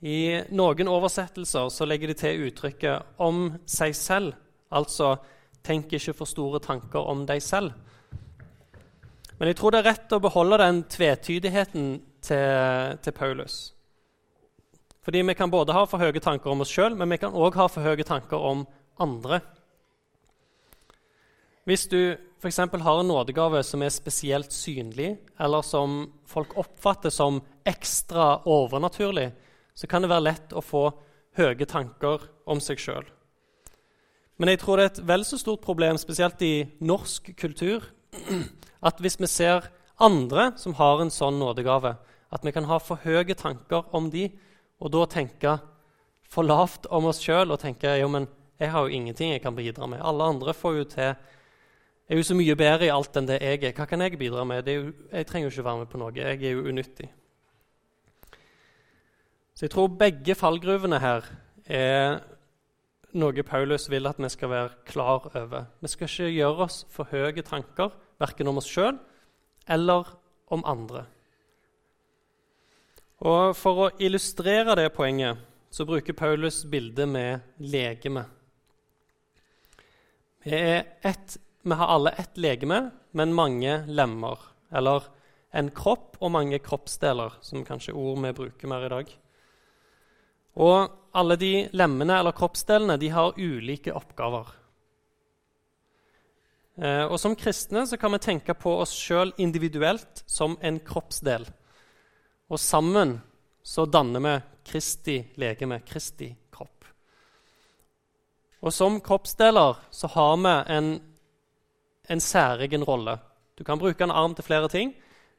I 0.00 0.40
noen 0.54 0.88
oversettelser 0.88 1.68
så 1.75 1.87
legger 1.88 2.12
de 2.12 2.14
til 2.14 2.47
uttrykket 2.49 3.18
'om 3.18 3.58
seg 3.66 3.94
selv', 3.94 4.37
altså 4.70 5.18
'tenk 5.62 5.92
ikke 5.92 6.14
for 6.14 6.25
store 6.25 6.61
tanker 6.61 6.99
om 6.99 7.26
deg 7.26 7.42
selv'. 7.42 7.75
Men 9.38 9.49
jeg 9.49 9.56
tror 9.56 9.70
det 9.70 9.78
er 9.78 9.90
rett 9.90 10.12
å 10.12 10.20
beholde 10.20 10.58
den 10.58 10.82
tvetydigheten 10.85 12.02
til, 12.23 12.99
til 13.02 13.12
Paulus. 13.12 13.75
Fordi 15.08 15.22
vi 15.22 15.34
kan 15.34 15.48
både 15.48 15.72
ha 15.72 15.86
for 15.88 16.04
høye 16.04 16.20
tanker 16.20 16.50
om 16.52 16.60
oss 16.60 16.68
sjøl, 16.68 16.92
men 16.92 17.08
vi 17.08 17.16
kan 17.16 17.32
òg 17.32 17.54
ha 17.56 17.64
for 17.72 17.80
høye 17.80 18.04
tanker 18.04 18.42
om 18.44 18.66
andre. 19.00 19.38
Hvis 21.64 21.86
du 21.88 22.12
f.eks. 22.36 22.58
har 22.60 22.98
en 23.00 23.08
nådegave 23.08 23.62
som 23.64 23.80
er 23.80 23.94
spesielt 23.94 24.52
synlig, 24.52 25.14
eller 25.40 25.64
som 25.64 26.10
folk 26.28 26.52
oppfatter 26.60 27.08
som 27.08 27.38
ekstra 27.64 28.42
overnaturlig, 28.44 29.30
så 29.72 29.88
kan 29.88 30.04
det 30.04 30.10
være 30.12 30.26
lett 30.26 30.52
å 30.52 30.60
få 30.60 30.82
høye 31.40 31.64
tanker 31.64 32.26
om 32.44 32.60
seg 32.60 32.76
sjøl. 32.76 33.08
Men 34.36 34.52
jeg 34.52 34.60
tror 34.60 34.76
det 34.76 34.84
er 34.84 34.92
et 34.92 35.00
vel 35.08 35.24
så 35.24 35.38
stort 35.40 35.62
problem, 35.64 35.96
spesielt 35.96 36.44
i 36.44 36.66
norsk 36.84 37.30
kultur, 37.40 37.86
at 38.84 39.00
hvis 39.00 39.16
vi 39.16 39.32
ser 39.32 39.70
andre 39.96 40.50
som 40.60 40.76
har 40.76 41.00
en 41.00 41.14
sånn 41.16 41.40
nådegave, 41.40 41.94
at 42.28 42.44
vi 42.44 42.52
kan 42.52 42.68
ha 42.68 42.76
for 42.76 43.00
høye 43.08 43.32
tanker 43.32 43.88
om 43.96 44.12
de, 44.12 44.26
og 44.78 44.92
da 44.94 45.04
tenke 45.11 45.56
for 46.28 46.47
lavt 46.47 46.87
om 46.94 47.08
oss 47.11 47.23
sjøl 47.25 47.50
og 47.54 47.61
tenke 47.62 47.97
jo, 47.99 48.08
men 48.12 48.28
jeg 48.58 48.73
har 48.75 48.87
jo 48.87 48.94
ingenting 48.94 49.32
jeg 49.32 49.42
kan 49.42 49.56
bidra 49.56 49.87
med. 49.90 50.02
Alle 50.04 50.30
andre 50.35 50.54
får 50.54 50.76
jo 50.76 50.87
til 50.92 51.12
er 52.08 52.16
jo 52.16 52.25
så 52.25 52.37
mye 52.37 52.56
bedre 52.56 52.87
i 52.88 52.92
alt 52.92 53.16
enn 53.20 53.28
det 53.28 53.37
jeg 53.42 53.61
er. 53.61 53.75
Hva 53.76 53.85
kan 53.88 54.00
jeg 54.00 54.18
bidra 54.20 54.44
med? 54.49 54.68
Jo, 54.68 54.92
jeg 55.12 55.28
trenger 55.28 55.49
jo 55.49 55.52
ikke 55.52 55.66
være 55.66 55.82
med 55.82 55.90
på 55.92 56.00
noe. 56.00 56.14
Jeg 56.16 56.40
er 56.40 56.54
jo 56.56 56.64
unyttig. 56.64 57.11
Så 59.52 59.66
jeg 59.66 59.75
tror 59.75 59.90
begge 60.00 60.37
fallgruvene 60.38 61.00
her 61.02 61.26
er 61.66 62.20
noe 63.18 63.44
Paulus 63.44 63.88
vil 63.90 64.08
at 64.08 64.20
vi 64.20 64.30
skal 64.32 64.52
være 64.52 64.82
klar 64.88 65.28
over. 65.35 65.68
Vi 65.82 65.90
skal 65.92 66.08
ikke 66.08 66.32
gjøre 66.32 66.64
oss 66.68 66.80
for 66.92 67.11
høye 67.12 67.44
tanker, 67.44 67.92
verken 68.20 68.49
om 68.49 68.61
oss 68.61 68.70
sjøl 68.70 68.97
eller 69.68 70.14
om 70.54 70.64
andre. 70.64 71.04
Og 73.18 73.56
For 73.58 73.84
å 73.84 73.90
illustrere 73.98 74.76
det 74.78 74.92
poenget 74.94 75.44
så 75.75 75.84
bruker 75.84 76.16
Paulus 76.16 76.62
bildet 76.64 77.08
med 77.08 77.40
legeme. 77.58 78.25
Vi 80.44 80.60
ett 81.02 81.38
vi 81.68 81.75
har 81.75 81.87
alle 81.87 82.10
ett 82.10 82.37
legeme, 82.37 82.90
men 83.10 83.34
mange 83.34 83.84
lemmer. 83.87 84.38
Eller 84.72 85.02
en 85.50 85.70
kropp 85.70 86.16
og 86.20 86.30
mange 86.32 86.58
kroppsdeler, 86.62 87.34
som 87.44 87.64
kanskje 87.66 87.92
er 87.92 87.98
ord 87.98 88.22
vi 88.22 88.32
bruker 88.37 88.70
mer 88.70 88.87
i 88.87 88.92
dag. 88.92 89.10
Og 90.58 90.94
alle 91.18 91.37
de 91.37 91.52
lemmene 91.76 92.18
eller 92.20 92.37
kroppsdelene 92.37 92.96
de 93.00 93.10
har 93.12 93.37
ulike 93.37 93.92
oppgaver. 93.92 94.54
Eh, 96.78 97.04
og 97.04 97.18
Som 97.20 97.37
kristne 97.37 97.84
så 97.87 97.98
kan 97.98 98.12
vi 98.14 98.22
tenke 98.22 98.54
på 98.54 98.78
oss 98.80 98.94
sjøl 98.94 99.32
individuelt 99.37 100.22
som 100.26 100.56
en 100.62 100.78
kroppsdel. 100.80 101.46
Og 102.48 102.60
sammen 102.60 103.18
så 103.62 103.84
danner 103.86 104.24
vi 104.24 104.36
Kristi 104.68 105.18
legeme, 105.40 105.80
Kristi 105.86 106.30
kropp. 106.52 106.84
Og 108.60 108.72
Som 108.72 109.00
kroppsdeler 109.00 109.76
så 109.90 110.08
har 110.14 110.36
vi 110.36 110.56
en 110.76 110.90
en 112.08 112.20
særegen 112.20 112.84
rolle. 112.84 113.18
Du 113.58 113.64
kan 113.64 113.78
bruke 113.78 114.04
en 114.04 114.10
arm 114.10 114.34
til 114.34 114.44
flere 114.44 114.68
ting, 114.68 114.94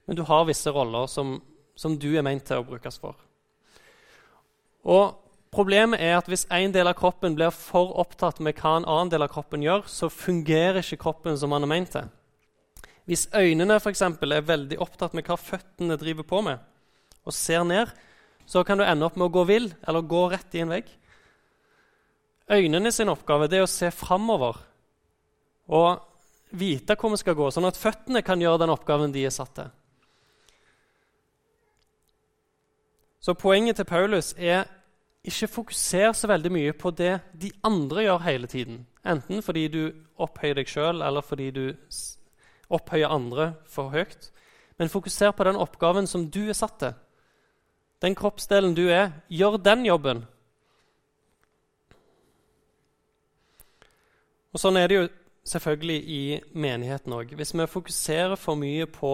men 0.05 0.17
du 0.17 0.23
har 0.23 0.45
visse 0.45 0.71
roller 0.71 1.07
som, 1.07 1.39
som 1.75 1.97
du 1.97 2.11
er 2.17 2.25
ment 2.25 2.45
til 2.45 2.61
å 2.61 2.67
brukes 2.67 2.99
for. 3.01 3.17
Og 4.85 5.25
Problemet 5.49 5.97
er 5.97 6.11
at 6.13 6.27
hvis 6.29 6.43
en 6.53 6.69
del 6.69 6.85
av 6.85 6.93
kroppen 6.93 7.33
blir 7.33 7.49
for 7.49 7.95
opptatt 7.97 8.37
med 8.37 8.53
hva 8.61 8.75
en 8.77 8.83
annen 8.85 9.09
del 9.09 9.23
av 9.25 9.31
kroppen 9.33 9.63
gjør, 9.65 9.87
så 9.89 10.05
fungerer 10.13 10.83
ikke 10.83 10.99
kroppen 11.01 11.39
som 11.41 11.49
man 11.49 11.65
er 11.65 11.71
ment 11.71 11.89
til. 11.95 12.11
Hvis 13.09 13.23
øynene 13.33 13.79
for 13.81 13.89
eksempel, 13.89 14.29
er 14.29 14.45
veldig 14.45 14.77
opptatt 14.77 15.15
med 15.17 15.25
hva 15.25 15.39
føttene 15.41 15.97
driver 15.97 16.27
på 16.29 16.43
med, 16.45 16.61
og 17.29 17.35
ser 17.35 17.65
ned, 17.67 17.91
så 18.49 18.63
kan 18.65 18.79
du 18.79 18.85
ende 18.85 19.05
opp 19.05 19.17
med 19.19 19.29
å 19.29 19.33
gå 19.33 19.45
vill 19.45 19.69
eller 19.87 20.09
gå 20.09 20.23
rett 20.31 20.55
i 20.57 20.63
en 20.63 20.73
vegg. 20.73 20.89
Øynene 22.49 22.91
sin 22.91 23.11
oppgave 23.11 23.45
er 23.53 23.61
å 23.61 23.69
se 23.69 23.91
framover. 23.93 24.57
Og 25.69 26.01
vite 26.57 26.95
hvor 26.97 27.13
vi 27.13 27.19
skal 27.21 27.37
gå, 27.37 27.51
sånn 27.53 27.69
at 27.69 27.77
føttene 27.77 28.23
kan 28.25 28.41
gjøre 28.41 28.63
den 28.63 28.73
oppgaven 28.73 29.13
de 29.13 29.27
er 29.27 29.33
satt 29.33 29.53
til. 29.59 29.69
Så 33.19 33.35
poenget 33.37 33.77
til 33.77 33.85
Paulus 33.85 34.31
er 34.33 34.63
ikke 35.27 35.51
fokuser 35.51 36.13
så 36.15 36.29
veldig 36.31 36.51
mye 36.55 36.73
på 36.73 36.89
det 36.95 37.19
de 37.37 37.51
andre 37.67 38.07
gjør 38.07 38.23
hele 38.23 38.47
tiden. 38.47 38.85
Enten 39.05 39.43
fordi 39.45 39.67
du 39.67 39.81
opphøyer 40.17 40.55
deg 40.57 40.71
sjøl, 40.71 41.03
eller 41.05 41.21
fordi 41.21 41.51
du 41.51 41.65
opphøyer 42.69 43.11
andre 43.11 43.51
for 43.67 43.91
høyt. 43.93 44.31
Men 44.79 44.89
fokuser 44.89 45.35
på 45.35 45.43
den 45.43 45.59
oppgaven 45.59 46.07
som 46.07 46.29
du 46.31 46.47
er 46.47 46.57
satt 46.57 46.79
til. 46.79 46.95
Den 47.99 48.15
kroppsdelen 48.15 48.75
du 48.75 48.87
er. 48.87 49.11
Gjør 49.27 49.57
den 49.61 49.85
jobben. 49.87 50.23
Og 54.53 54.61
Sånn 54.61 54.79
er 54.79 54.89
det 54.89 54.95
jo 54.95 55.09
selvfølgelig 55.49 55.99
i 56.09 56.21
menigheten 56.57 57.13
òg. 57.13 57.35
Hvis 57.37 57.53
vi 57.53 57.67
fokuserer 57.69 58.39
for 58.39 58.59
mye 58.59 58.87
på 58.89 59.13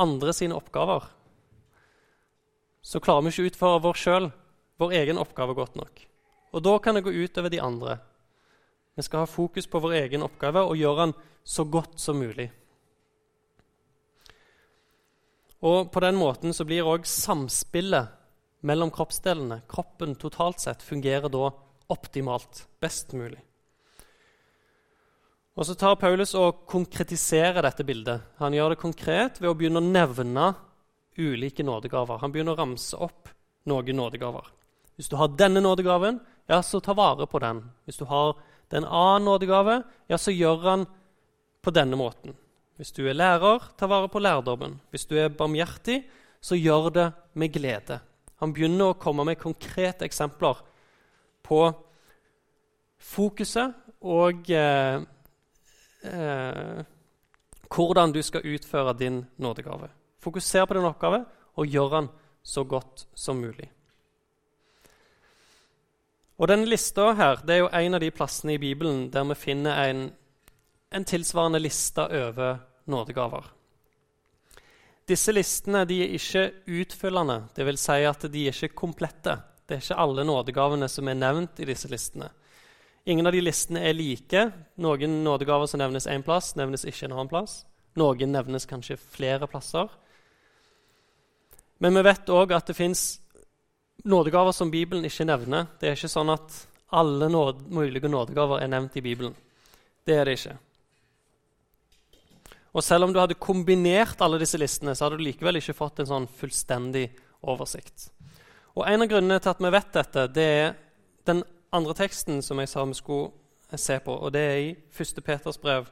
andre 0.00 0.32
sine 0.34 0.56
oppgaver, 0.56 1.06
så 2.84 3.00
klarer 3.00 3.24
vi 3.24 3.32
ikke 3.32 3.44
å 3.44 3.50
utføre 3.50 3.84
vår 3.84 4.00
sjøl, 4.00 4.26
vår 4.80 4.96
egen 5.00 5.20
oppgave, 5.20 5.54
godt 5.56 5.78
nok. 5.80 6.02
Og 6.54 6.62
da 6.62 6.74
kan 6.78 6.96
det 6.96 7.04
gå 7.06 7.12
ut 7.14 7.38
over 7.40 7.50
de 7.50 7.62
andre. 7.62 7.98
Vi 8.94 9.02
skal 9.02 9.24
ha 9.24 9.30
fokus 9.30 9.66
på 9.66 9.80
vår 9.82 9.96
egen 10.04 10.22
oppgave 10.22 10.62
og 10.62 10.76
gjøre 10.78 11.06
den 11.06 11.14
så 11.44 11.64
godt 11.64 11.98
som 12.00 12.20
mulig. 12.20 12.50
Og 15.62 15.92
På 15.92 16.00
den 16.00 16.16
måten 16.16 16.52
så 16.52 16.64
blir 16.64 16.84
òg 16.84 17.06
samspillet 17.06 18.08
mellom 18.64 18.90
kroppsdelene, 18.90 19.62
kroppen 19.68 20.14
totalt 20.16 20.60
sett, 20.60 20.82
fungerer 20.82 21.28
da 21.28 21.50
optimalt, 21.92 22.66
best 22.80 23.12
mulig. 23.12 23.40
Og 25.54 25.66
Så 25.66 25.74
tar 25.74 25.96
Paulus 25.96 26.34
og 26.34 26.66
konkretiserer 26.66 27.62
dette 27.62 27.84
bildet. 27.84 28.20
Han 28.38 28.52
gjør 28.52 28.74
det 28.74 28.82
konkret 28.82 29.40
ved 29.40 29.50
å 29.50 29.54
begynne 29.54 29.78
å 29.78 29.86
nevne 29.86 30.54
ulike 31.16 31.62
nådegaver. 31.62 32.18
Han 32.18 32.32
begynner 32.32 32.56
å 32.56 32.58
ramse 32.58 32.98
opp 32.98 33.28
noen 33.70 33.96
nådegaver. 33.96 34.48
Hvis 34.96 35.08
du 35.08 35.16
har 35.16 35.28
denne 35.38 35.62
nådegaven, 35.62 36.18
ja, 36.46 36.60
så 36.62 36.80
ta 36.80 36.94
vare 36.94 37.26
på 37.26 37.38
den. 37.38 37.62
Hvis 37.84 37.98
du 37.98 38.04
har 38.04 38.34
den 38.70 38.84
annen 38.84 39.24
nådegave, 39.24 39.82
ja, 40.10 40.18
så 40.18 40.34
gjør 40.34 40.66
han 40.68 40.86
på 41.62 41.70
denne 41.70 41.96
måten. 41.96 42.34
Hvis 42.76 42.92
du 42.92 43.04
er 43.06 43.14
lærer, 43.14 43.70
ta 43.78 43.86
vare 43.86 44.08
på 44.10 44.18
lærdommen. 44.18 44.80
Hvis 44.90 45.06
du 45.06 45.14
er 45.16 45.28
barmhjertig, 45.28 46.02
så 46.40 46.58
gjør 46.58 46.90
det 46.90 47.06
med 47.34 47.52
glede. 47.54 48.00
Han 48.42 48.52
begynner 48.52 48.92
å 48.92 48.98
komme 48.98 49.24
med 49.24 49.38
konkrete 49.40 50.04
eksempler 50.04 50.58
på 51.44 51.60
fokuset 52.98 53.76
og 54.04 54.50
eh, 54.50 54.98
eh, 56.08 56.82
hvordan 57.74 58.12
du 58.12 58.20
skal 58.22 58.44
utføre 58.44 58.96
din 58.98 59.22
nådegave. 59.36 59.88
Fokuser 60.20 60.66
på 60.66 60.74
din 60.76 60.88
oppgave 60.88 61.24
og 61.54 61.66
gjør 61.66 61.96
den 61.98 62.10
så 62.42 62.64
godt 62.64 63.06
som 63.14 63.40
mulig. 63.40 63.70
Og 66.38 66.48
Denne 66.50 66.66
lista 66.66 67.12
her, 67.14 67.40
det 67.46 67.54
er 67.54 67.62
jo 67.62 67.70
en 67.70 67.94
av 67.94 68.02
de 68.02 68.10
plassene 68.10 68.56
i 68.56 68.58
Bibelen 68.58 69.06
der 69.12 69.24
vi 69.30 69.36
finner 69.38 69.84
en, 69.84 70.08
en 70.94 71.04
tilsvarende 71.04 71.58
liste 71.58 72.04
over 72.06 72.58
nådegaver. 72.84 73.44
Disse 75.04 75.32
listene 75.34 75.82
er 75.82 76.14
ikke 76.14 76.44
utfyllende, 76.80 77.40
dvs. 77.56 77.82
Si 77.82 78.04
at 78.08 78.26
de 78.32 78.46
er 78.46 78.54
ikke 78.54 78.76
komplette. 78.78 79.34
Det 79.66 79.76
er 79.76 79.82
ikke 79.82 79.98
alle 80.00 80.24
nådegavene 80.24 80.88
som 80.88 81.08
er 81.08 81.18
nevnt 81.18 81.60
i 81.60 81.66
disse 81.68 81.90
listene. 81.90 82.30
Ingen 83.04 83.26
av 83.26 83.34
de 83.34 83.42
listene 83.42 83.82
er 83.84 83.96
like. 83.96 84.44
Noen 84.80 85.18
nådegaver 85.24 85.68
som 85.68 85.82
nevnes 85.82 86.06
én 86.08 86.24
plass, 86.24 86.54
nevnes 86.56 86.86
ikke 86.88 87.08
en 87.08 87.16
annen 87.16 87.32
plass. 87.32 87.64
Noen 88.00 88.32
nevnes 88.32 88.64
kanskje 88.70 88.96
flere 88.96 89.48
plasser. 89.50 89.90
Men 91.82 91.98
vi 91.98 92.04
vet 92.06 92.30
òg 92.32 92.54
at 92.54 92.70
det 92.70 92.76
fins 92.78 93.18
nådegaver 94.08 94.54
som 94.56 94.70
Bibelen 94.70 95.04
ikke 95.04 95.26
nevner. 95.26 95.66
Det 95.80 95.90
er 95.90 95.98
ikke 95.98 96.12
sånn 96.12 96.32
at 96.32 96.62
alle 96.94 97.28
nåd, 97.28 97.66
mulige 97.74 98.08
nådegaver 98.08 98.62
er 98.62 98.70
nevnt 98.70 98.96
i 98.96 99.04
Bibelen. 99.04 99.34
Det 100.06 100.16
er 100.16 100.24
det 100.24 100.38
ikke. 100.38 100.56
Og 102.74 102.82
selv 102.82 103.06
om 103.06 103.12
du 103.14 103.20
hadde 103.22 103.38
kombinert 103.38 104.20
alle 104.24 104.40
disse 104.42 104.58
listene, 104.58 104.96
så 104.96 105.06
hadde 105.06 105.20
du 105.20 105.24
likevel 105.28 105.60
ikke 105.60 105.76
fått 105.78 106.02
en 106.02 106.10
sånn 106.10 106.26
fullstendig 106.26 107.06
oversikt. 107.46 108.08
Og 108.74 108.82
En 108.88 109.04
av 109.04 109.08
grunnene 109.08 109.38
til 109.38 109.52
at 109.52 109.62
vi 109.62 109.70
vet 109.70 109.92
dette, 109.94 110.26
det 110.34 110.48
er 110.58 110.74
den 111.30 111.44
andre 111.74 111.94
teksten 111.94 112.42
som 112.42 112.58
jeg 112.58 112.70
sa 112.70 112.84
vi 112.84 112.98
skulle 112.98 113.78
se 113.78 114.00
på. 114.02 114.12
og 114.12 114.32
Det 114.32 114.40
er 114.40 114.56
i 114.58 114.74
1. 114.90 115.22
Peters 115.24 115.58
brev, 115.58 115.86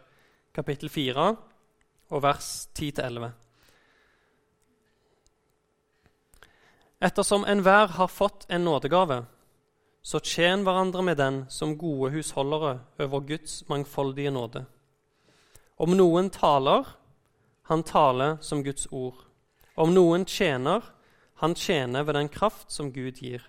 kapittel 0.55 0.91
4, 0.91 1.37
og 2.11 2.23
vers 2.23 2.69
10-11. 2.75 3.31
Ettersom 7.03 7.45
enhver 7.45 7.95
har 7.97 8.11
fått 8.11 8.47
en 8.49 8.65
nådegave, 8.65 9.25
så 10.03 10.19
tjen 10.19 10.62
hverandre 10.67 11.03
med 11.03 11.17
den 11.19 11.45
som 11.51 11.79
gode 11.79 12.11
husholdere 12.11 12.81
over 12.99 13.21
Guds 13.27 13.62
mangfoldige 13.69 14.31
nåde. 14.31 14.67
Om 15.76 15.97
noen 15.97 16.31
taler, 16.31 16.87
han 17.71 17.83
taler 17.83 18.37
som 18.41 18.62
Guds 18.64 18.87
ord. 18.91 19.25
Om 19.75 19.95
noen 19.95 20.25
tjener, 20.29 20.85
han 21.41 21.55
tjener 21.55 22.05
ved 22.05 22.14
den 22.14 22.29
kraft 22.29 22.73
som 22.73 22.93
Gud 22.93 23.23
gir. 23.23 23.43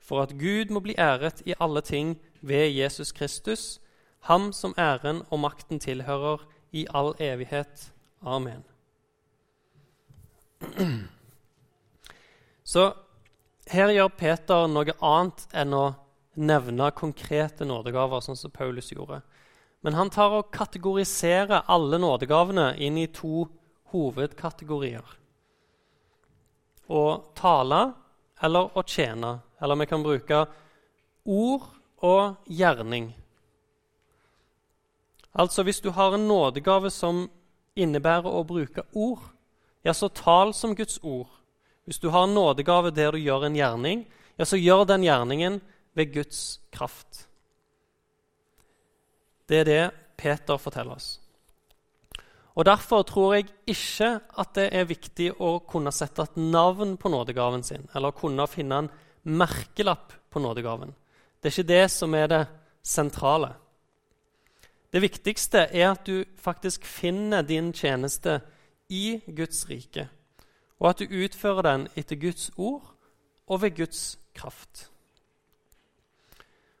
For 0.00 0.22
at 0.22 0.36
Gud 0.38 0.70
må 0.70 0.80
bli 0.84 0.94
æret 0.98 1.42
i 1.46 1.54
alle 1.60 1.80
ting 1.80 2.16
ved 2.40 2.70
Jesus 2.70 3.12
Kristus, 3.12 3.80
ham 4.28 4.52
som 4.52 4.74
æren 4.78 5.22
og 5.30 5.40
makten 5.40 5.80
tilhører 5.82 6.44
i 6.72 6.86
all 6.94 7.14
evighet. 7.18 7.92
Amen. 8.22 8.64
Så 12.64 12.92
her 13.70 13.90
gjør 13.94 14.08
Peter 14.18 14.66
noe 14.70 14.94
annet 15.02 15.46
enn 15.54 15.74
å 15.74 15.94
nevne 16.36 16.90
konkrete 16.94 17.64
nådegaver, 17.66 18.20
sånn 18.22 18.38
som 18.38 18.50
Paulus 18.50 18.92
gjorde. 18.92 19.22
Men 19.86 19.94
han 19.94 20.10
tar 20.10 20.32
og 20.34 20.48
kategoriserer 20.50 21.68
alle 21.70 22.00
nådegavene 22.02 22.72
inn 22.82 22.96
i 22.98 23.06
to 23.06 23.44
hovedkategorier. 23.92 25.04
Å 26.90 27.02
tale 27.38 27.78
eller 28.42 28.74
å 28.74 28.82
tjene. 28.82 29.36
Eller 29.62 29.78
vi 29.78 29.86
kan 29.86 30.02
bruke 30.02 30.40
ord 31.22 31.68
og 32.02 32.50
gjerning. 32.50 33.12
Altså 35.38 35.62
hvis 35.62 35.78
du 35.84 35.92
har 35.94 36.16
en 36.16 36.26
nådegave 36.26 36.90
som 36.90 37.28
innebærer 37.78 38.26
å 38.26 38.42
bruke 38.48 38.88
ord, 38.90 39.22
ja, 39.86 39.94
så 39.94 40.08
tal 40.10 40.50
som 40.50 40.74
Guds 40.74 40.98
ord. 41.04 41.30
Hvis 41.86 42.02
du 42.02 42.08
har 42.10 42.26
en 42.26 42.34
nådegave 42.34 42.90
der 42.90 43.14
du 43.14 43.22
gjør 43.22 43.46
en 43.46 43.62
gjerning, 43.62 44.02
ja, 44.34 44.50
så 44.50 44.58
gjør 44.58 44.82
den 44.90 45.06
gjerningen 45.06 45.60
ved 45.94 46.10
Guds 46.18 46.58
kraft. 46.74 47.28
Det 49.48 49.62
er 49.62 49.64
det 49.64 49.84
Peter 50.16 50.58
forteller 50.58 50.96
oss. 50.96 51.20
Og 52.56 52.64
Derfor 52.64 53.02
tror 53.02 53.34
jeg 53.34 53.50
ikke 53.68 54.20
at 54.38 54.54
det 54.56 54.70
er 54.72 54.88
viktig 54.88 55.28
å 55.44 55.58
kunne 55.68 55.92
sette 55.92 56.24
et 56.24 56.38
navn 56.40 56.96
på 56.96 57.10
nådegaven 57.12 57.62
sin, 57.62 57.84
eller 57.94 58.16
kunne 58.16 58.46
finne 58.48 58.78
en 58.80 58.90
merkelapp 59.24 60.14
på 60.32 60.40
nådegaven. 60.40 60.94
Det 61.40 61.50
er 61.50 61.52
ikke 61.52 61.68
det 61.68 61.90
som 61.92 62.14
er 62.14 62.26
det 62.32 62.42
sentrale. 62.82 63.52
Det 64.92 65.02
viktigste 65.02 65.66
er 65.68 65.90
at 65.90 66.06
du 66.06 66.24
faktisk 66.40 66.84
finner 66.88 67.42
din 67.42 67.72
tjeneste 67.72 68.40
i 68.88 69.20
Guds 69.26 69.66
rike, 69.68 70.08
og 70.80 70.90
at 70.90 70.98
du 70.98 71.12
utfører 71.12 71.62
den 71.62 71.88
etter 71.96 72.16
Guds 72.16 72.50
ord 72.56 72.94
og 73.46 73.62
ved 73.62 73.76
Guds 73.76 74.18
kraft. 74.34 74.88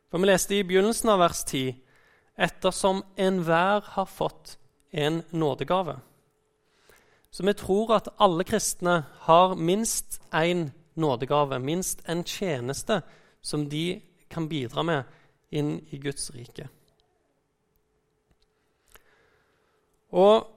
For 0.08 0.18
Vi 0.18 0.26
leste 0.26 0.56
i 0.56 0.64
begynnelsen 0.64 1.10
av 1.12 1.18
vers 1.20 1.44
10 1.44 1.74
ettersom 2.36 3.02
enhver 3.16 3.84
har 3.96 4.06
fått 4.06 4.58
en 4.90 5.22
nådegave. 5.30 5.98
Så 7.30 7.44
vi 7.44 7.52
tror 7.54 7.94
at 7.96 8.08
alle 8.16 8.44
kristne 8.44 9.02
har 9.26 9.56
minst 9.56 10.20
én 10.32 10.70
nådegave, 10.94 11.58
minst 11.58 12.02
en 12.08 12.24
tjeneste 12.24 13.02
som 13.40 13.68
de 13.68 14.00
kan 14.32 14.48
bidra 14.48 14.82
med 14.82 15.04
inn 15.50 15.78
i 15.90 15.98
Guds 15.98 16.30
rike. 16.34 16.68
Og 20.12 20.52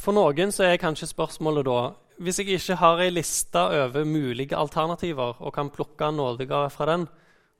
For 0.00 0.16
noen 0.16 0.48
så 0.48 0.64
er 0.64 0.78
kanskje 0.80 1.10
spørsmålet 1.10 1.66
da 1.68 1.80
Hvis 2.24 2.38
jeg 2.40 2.54
ikke 2.56 2.76
har 2.80 3.02
ei 3.04 3.10
liste 3.12 3.60
over 3.60 4.04
mulige 4.08 4.56
alternativer 4.56 5.36
og 5.40 5.52
kan 5.52 5.68
plukke 5.72 6.08
en 6.08 6.16
nådegave 6.16 6.70
fra 6.70 6.86
den, 6.86 7.06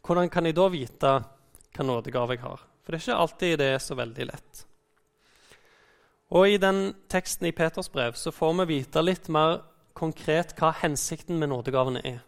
hvordan 0.05 0.29
kan 0.29 0.47
jeg 0.47 0.57
da 0.57 0.69
vite 0.69 1.13
hva 1.77 1.85
nådegave 1.85 2.37
jeg 2.37 2.45
har? 2.45 2.70
For 2.83 2.93
det 2.93 3.01
er 3.01 3.07
ikke 3.07 3.23
alltid 3.25 3.59
det 3.61 3.69
er 3.75 3.83
så 3.83 3.97
veldig 3.99 4.27
lett. 4.31 4.65
Og 6.31 6.47
I 6.49 6.61
den 6.63 6.93
teksten 7.11 7.49
i 7.49 7.55
Peters 7.55 7.91
brev 7.91 8.15
så 8.19 8.31
får 8.31 8.55
vi 8.61 8.69
vite 8.77 9.03
litt 9.03 9.29
mer 9.29 9.61
konkret 9.99 10.55
hva 10.59 10.71
hensikten 10.81 11.39
med 11.41 11.51
nådegavene 11.51 12.03
er. 12.07 12.21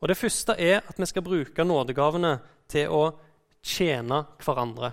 Og 0.00 0.08
Det 0.08 0.16
første 0.18 0.56
er 0.60 0.82
at 0.84 0.98
vi 1.00 1.06
skal 1.08 1.24
bruke 1.24 1.64
nådegavene 1.64 2.38
til 2.68 2.92
å 2.92 3.04
tjene 3.64 4.24
hverandre. 4.44 4.92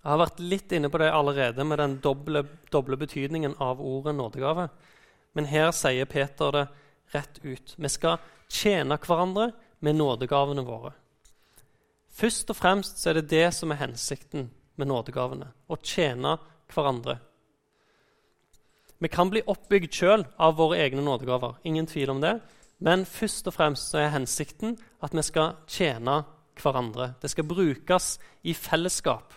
Jeg 0.00 0.08
har 0.08 0.20
vært 0.22 0.40
litt 0.40 0.72
inne 0.72 0.88
på 0.88 1.00
det 1.02 1.10
allerede 1.12 1.64
med 1.64 1.78
den 1.78 1.98
doble, 2.00 2.44
doble 2.72 2.96
betydningen 2.96 3.58
av 3.60 3.82
ordet 3.84 4.14
nådegave. 4.16 4.70
Men 5.36 5.48
her 5.50 5.68
sier 5.76 6.08
Peter 6.08 6.54
det 6.56 6.64
rett 7.12 7.40
ut. 7.42 7.74
Vi 7.76 7.90
skal 7.92 8.16
tjene 8.48 8.96
hverandre 8.96 9.50
med 9.84 9.98
nådegavene 10.00 10.64
våre. 10.64 10.94
Først 12.10 12.50
og 12.50 12.56
fremst 12.58 12.98
så 13.00 13.10
er 13.10 13.20
det 13.20 13.30
det 13.30 13.48
som 13.54 13.70
er 13.70 13.80
hensikten 13.84 14.50
med 14.76 14.90
nådegavene. 14.90 15.50
Å 15.70 15.78
tjene 15.78 16.36
hverandre. 16.72 17.18
Vi 19.00 19.08
kan 19.08 19.30
bli 19.32 19.40
oppbygd 19.48 19.94
sjøl 19.96 20.26
av 20.36 20.58
våre 20.58 20.80
egne 20.82 21.04
nådegaver. 21.06 21.56
Ingen 21.64 21.88
tvil 21.88 22.12
om 22.12 22.20
det. 22.20 22.34
Men 22.80 23.06
først 23.08 23.48
og 23.48 23.54
fremst 23.56 23.92
så 23.92 24.02
er 24.02 24.14
hensikten 24.14 24.76
at 25.04 25.14
vi 25.16 25.24
skal 25.24 25.56
tjene 25.68 26.22
hverandre. 26.60 27.14
Det 27.22 27.30
skal 27.32 27.48
brukes 27.48 28.18
i 28.44 28.54
fellesskap. 28.56 29.36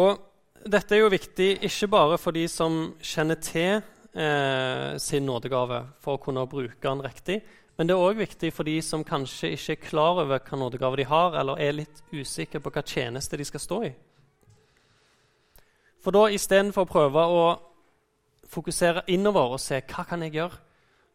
Og 0.00 0.20
dette 0.70 0.94
er 0.94 1.02
jo 1.02 1.10
viktig 1.10 1.48
ikke 1.66 1.88
bare 1.90 2.18
for 2.20 2.36
de 2.36 2.44
som 2.50 2.92
kjenner 3.02 3.38
til 3.42 3.80
eh, 4.14 4.98
sin 5.02 5.26
nådegave 5.26 5.80
for 6.02 6.16
å 6.16 6.22
kunne 6.22 6.46
bruke 6.50 6.82
den 6.84 7.02
riktig, 7.02 7.40
men 7.78 7.88
det 7.88 7.96
er 7.96 8.04
òg 8.04 8.20
viktig 8.20 8.52
for 8.52 8.68
de 8.68 8.76
som 8.84 9.04
kanskje 9.06 9.54
ikke 9.56 9.72
er 9.72 9.82
klar 9.82 10.20
over 10.20 10.42
hva 10.44 10.58
nådegave 10.60 11.00
de 11.00 11.06
har, 11.08 11.34
eller 11.40 11.62
er 11.62 11.78
litt 11.78 12.02
usikre 12.12 12.60
på 12.60 12.72
hva 12.74 12.84
tjeneste 12.84 13.38
de 13.40 13.46
skal 13.48 13.64
stå 13.64 13.78
i. 13.88 13.92
For 16.00 16.14
da 16.16 16.26
istedenfor 16.32 16.86
å 16.86 16.90
prøve 16.90 17.24
å 17.24 17.44
fokusere 18.50 19.06
innover 19.12 19.56
og 19.56 19.62
se 19.62 19.80
hva 19.80 20.04
kan 20.08 20.22
jeg 20.26 20.36
gjøre, 20.38 20.60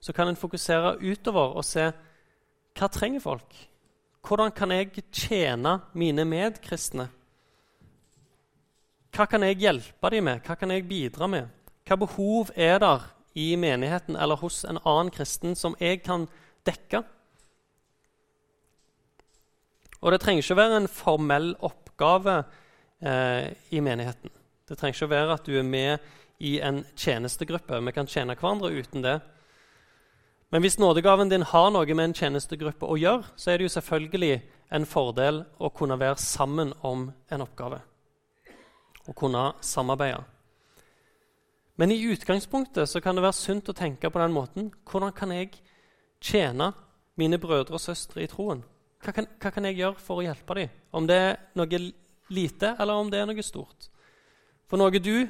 så 0.02 0.14
kan 0.14 0.30
en 0.30 0.40
fokusere 0.40 0.98
utover 1.02 1.56
og 1.58 1.66
se 1.66 1.86
hva 2.76 2.90
trenger 2.92 3.24
folk? 3.24 3.56
Hvordan 4.26 4.52
kan 4.58 4.74
jeg 4.74 5.06
tjene 5.14 5.80
mine 5.94 6.26
medkristne? 6.28 7.08
Hva 9.16 9.24
kan 9.32 9.46
jeg 9.48 9.62
hjelpe 9.64 10.10
dem 10.12 10.26
med? 10.28 10.42
Hva 10.44 10.58
kan 10.60 10.72
jeg 10.74 10.84
bidra 10.90 11.28
med? 11.32 11.48
Hva 11.88 11.96
behov 12.02 12.50
er 12.52 12.82
der 12.84 13.06
i 13.40 13.54
menigheten 13.56 14.18
eller 14.20 14.36
hos 14.42 14.66
en 14.68 14.82
annen 14.84 15.12
kristen 15.16 15.56
som 15.56 15.78
jeg 15.80 16.02
kan 16.04 16.26
dekke? 16.68 17.00
Og 20.02 20.12
det 20.12 20.20
trenger 20.20 20.44
ikke 20.44 20.60
være 20.60 20.82
en 20.82 20.92
formell 20.92 21.54
oppgave 21.64 22.42
eh, 23.00 23.56
i 23.72 23.80
menigheten. 23.80 24.36
Det 24.68 24.78
trenger 24.78 25.00
ikke 25.00 25.14
være 25.16 25.40
at 25.40 25.48
du 25.48 25.56
er 25.56 25.64
med 25.64 26.12
i 26.44 26.58
en 26.60 26.84
tjenestegruppe. 27.00 27.80
Vi 27.88 27.96
kan 27.96 28.12
tjene 28.12 28.36
hverandre 28.36 28.76
uten 28.76 29.06
det. 29.06 29.16
Men 30.52 30.62
hvis 30.62 30.80
nådegaven 30.80 31.32
din 31.32 31.48
har 31.48 31.72
noe 31.72 31.96
med 31.96 32.10
en 32.10 32.20
tjenestegruppe 32.20 32.84
å 32.84 33.00
gjøre, 33.00 33.32
så 33.40 33.52
er 33.52 33.58
det 33.58 33.70
jo 33.70 33.76
selvfølgelig 33.80 34.36
en 34.76 34.86
fordel 34.86 35.46
å 35.56 35.72
kunne 35.72 36.00
være 36.04 36.20
sammen 36.20 36.76
om 36.84 37.14
en 37.32 37.48
oppgave. 37.48 37.80
Å 39.06 39.14
kunne 39.14 39.52
samarbeide. 39.62 40.24
Men 41.76 41.92
i 41.92 42.00
utgangspunktet 42.08 42.90
så 42.90 43.02
kan 43.04 43.18
det 43.18 43.26
være 43.26 43.36
sunt 43.36 43.70
å 43.70 43.76
tenke 43.76 44.10
på 44.10 44.22
den 44.22 44.34
måten. 44.34 44.70
Hvordan 44.88 45.12
kan 45.16 45.34
jeg 45.36 45.52
tjene 46.24 46.72
mine 47.20 47.40
brødre 47.40 47.76
og 47.76 47.84
søstre 47.84 48.24
i 48.24 48.30
troen? 48.32 48.64
Hva 49.04 49.14
kan, 49.14 49.28
hva 49.42 49.52
kan 49.52 49.68
jeg 49.68 49.82
gjøre 49.82 50.02
for 50.02 50.22
å 50.22 50.26
hjelpe 50.26 50.56
dem? 50.58 50.72
Om 50.96 51.10
det 51.10 51.18
er 51.20 51.36
noe 51.60 51.82
lite, 52.34 52.76
eller 52.80 52.94
om 52.96 53.12
det 53.12 53.20
er 53.22 53.28
noe 53.30 53.44
stort. 53.46 53.90
For 54.66 54.82
noe 54.82 55.04
du 55.04 55.28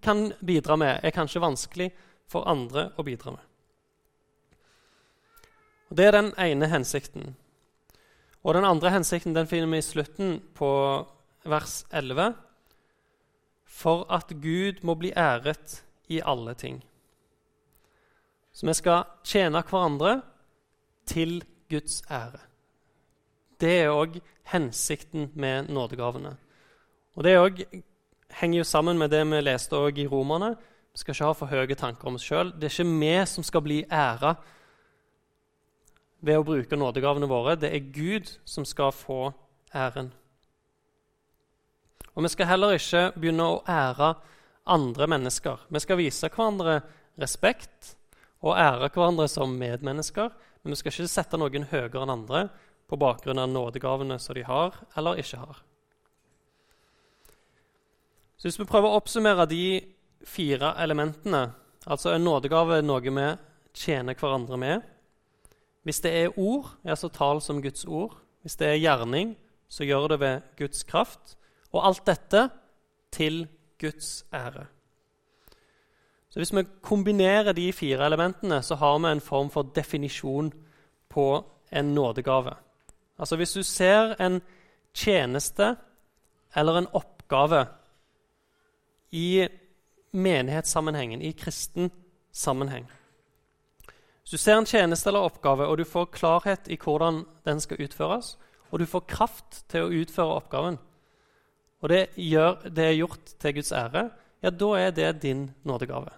kan 0.00 0.30
bidra 0.46 0.76
med, 0.78 1.00
er 1.02 1.14
kanskje 1.14 1.42
vanskelig 1.42 1.90
for 2.30 2.46
andre 2.48 2.90
å 2.96 3.04
bidra 3.04 3.34
med. 3.34 3.46
Og 5.90 5.96
Det 5.96 6.06
er 6.06 6.14
den 6.14 6.30
ene 6.38 6.68
hensikten. 6.70 7.34
Og 8.44 8.54
Den 8.54 8.64
andre 8.64 8.90
hensikten 8.90 9.34
den 9.34 9.46
finner 9.46 9.66
vi 9.66 9.78
i 9.78 9.82
slutten 9.82 10.40
på 10.54 10.70
vers 11.44 11.84
11. 11.90 12.34
For 13.70 14.04
at 14.12 14.32
Gud 14.42 14.82
må 14.82 14.96
bli 14.98 15.12
æret 15.16 15.80
i 16.10 16.20
alle 16.26 16.54
ting. 16.58 16.80
Så 18.52 18.66
vi 18.66 18.74
skal 18.74 19.06
tjene 19.24 19.62
hverandre 19.62 20.20
til 21.06 21.40
Guds 21.70 22.02
ære. 22.10 22.42
Det 23.60 23.72
er 23.84 23.94
òg 23.94 24.18
hensikten 24.50 25.30
med 25.34 25.68
nådegavene. 25.68 26.36
Og 27.14 27.24
Det 27.24 27.38
også 27.38 27.64
henger 28.30 28.58
jo 28.58 28.64
sammen 28.64 28.98
med 28.98 29.10
det 29.10 29.26
vi 29.26 29.40
leste 29.40 29.76
i 29.76 30.06
Romerne. 30.06 30.56
Vi 30.92 30.98
skal 30.98 31.12
ikke 31.12 31.24
ha 31.24 31.32
for 31.32 31.46
høye 31.46 31.74
tanker 31.74 32.08
om 32.08 32.14
oss 32.14 32.26
sjøl. 32.26 32.52
Det 32.52 32.64
er 32.64 32.82
ikke 32.82 33.00
vi 33.00 33.26
som 33.26 33.44
skal 33.44 33.62
bli 33.62 33.84
æra 33.90 34.34
ved 36.20 36.36
å 36.36 36.44
bruke 36.44 36.76
nådegavene 36.76 37.28
våre. 37.28 37.56
Det 37.56 37.70
er 37.74 37.92
Gud 37.92 38.38
som 38.44 38.64
skal 38.64 38.92
få 38.92 39.32
æren. 39.74 40.12
Og 42.14 42.22
Vi 42.22 42.28
skal 42.28 42.46
heller 42.46 42.74
ikke 42.74 43.12
begynne 43.16 43.46
å 43.46 43.62
ære 43.68 44.14
andre 44.66 45.06
mennesker. 45.06 45.66
Vi 45.68 45.80
skal 45.80 46.00
vise 46.00 46.28
hverandre 46.28 46.80
respekt 47.20 47.94
og 48.42 48.56
ære 48.56 48.90
hverandre 48.90 49.28
som 49.28 49.52
medmennesker, 49.58 50.30
men 50.62 50.72
vi 50.72 50.76
skal 50.76 50.92
ikke 50.92 51.08
sette 51.08 51.38
noen 51.40 51.68
høyere 51.70 52.02
enn 52.02 52.12
andre 52.12 52.48
på 52.90 52.98
bakgrunn 52.98 53.38
av 53.38 53.48
nådegavene 53.48 54.18
som 54.18 54.34
de 54.34 54.44
har 54.44 54.74
eller 54.96 55.20
ikke 55.22 55.38
har. 55.38 55.62
Så 58.36 58.48
Hvis 58.48 58.58
vi 58.60 58.64
prøver 58.64 58.88
å 58.88 59.00
oppsummere 59.00 59.46
de 59.46 59.64
fire 60.24 60.74
elementene 60.80 61.50
Altså 61.88 62.12
en 62.12 62.24
nådegave 62.24 62.76
er 62.76 62.84
noe 62.84 63.00
vi 63.00 63.26
tjener 63.72 64.14
hverandre 64.14 64.56
med. 64.60 64.82
Hvis 65.82 66.02
det 66.04 66.10
er 66.12 66.38
ord, 66.38 66.74
ja, 66.84 66.94
så 66.94 67.08
tal 67.08 67.40
som 67.40 67.62
Guds 67.62 67.86
ord. 67.88 68.18
Hvis 68.42 68.56
det 68.60 68.68
er 68.68 68.82
gjerning, 68.82 69.36
så 69.68 69.84
gjør 69.84 70.08
det 70.12 70.20
ved 70.20 70.42
Guds 70.58 70.82
kraft. 70.84 71.38
Og 71.72 71.86
alt 71.86 72.06
dette 72.06 72.48
til 73.12 73.48
Guds 73.80 74.24
ære. 74.34 74.66
Så 76.30 76.38
Hvis 76.38 76.54
vi 76.54 76.64
kombinerer 76.82 77.52
de 77.52 77.72
fire 77.72 78.06
elementene, 78.06 78.62
så 78.62 78.74
har 78.74 78.98
vi 78.98 79.12
en 79.12 79.20
form 79.20 79.50
for 79.50 79.62
definisjon 79.62 80.52
på 81.08 81.44
en 81.72 81.94
nådegave. 81.94 82.54
Altså 83.18 83.36
Hvis 83.36 83.52
du 83.52 83.62
ser 83.62 84.14
en 84.20 84.40
tjeneste 84.94 85.76
eller 86.56 86.78
en 86.78 86.86
oppgave 86.92 87.66
i 89.10 89.48
menighetssammenhengen, 90.12 91.22
i 91.22 91.32
kristen 91.32 91.90
sammenheng 92.32 92.90
Hvis 94.20 94.30
du 94.30 94.36
ser 94.36 94.58
en 94.58 94.66
tjeneste 94.66 95.08
eller 95.08 95.20
oppgave, 95.20 95.66
og 95.66 95.78
du 95.78 95.84
får 95.84 96.04
klarhet 96.04 96.68
i 96.68 96.76
hvordan 96.76 97.24
den 97.44 97.60
skal 97.60 97.82
utføres, 97.82 98.38
og 98.70 98.78
du 98.78 98.86
får 98.86 99.00
kraft 99.00 99.64
til 99.68 99.82
å 99.82 99.90
utføre 99.90 100.36
oppgaven, 100.36 100.78
og 101.80 101.88
det, 101.88 102.00
gjør, 102.20 102.68
det 102.68 102.84
er 102.86 102.98
gjort 102.98 103.34
til 103.40 103.54
Guds 103.56 103.72
ære, 103.72 104.08
ja, 104.40 104.50
da 104.50 104.70
er 104.76 104.90
det 104.96 105.22
din 105.22 105.46
nådegave. 105.64 106.12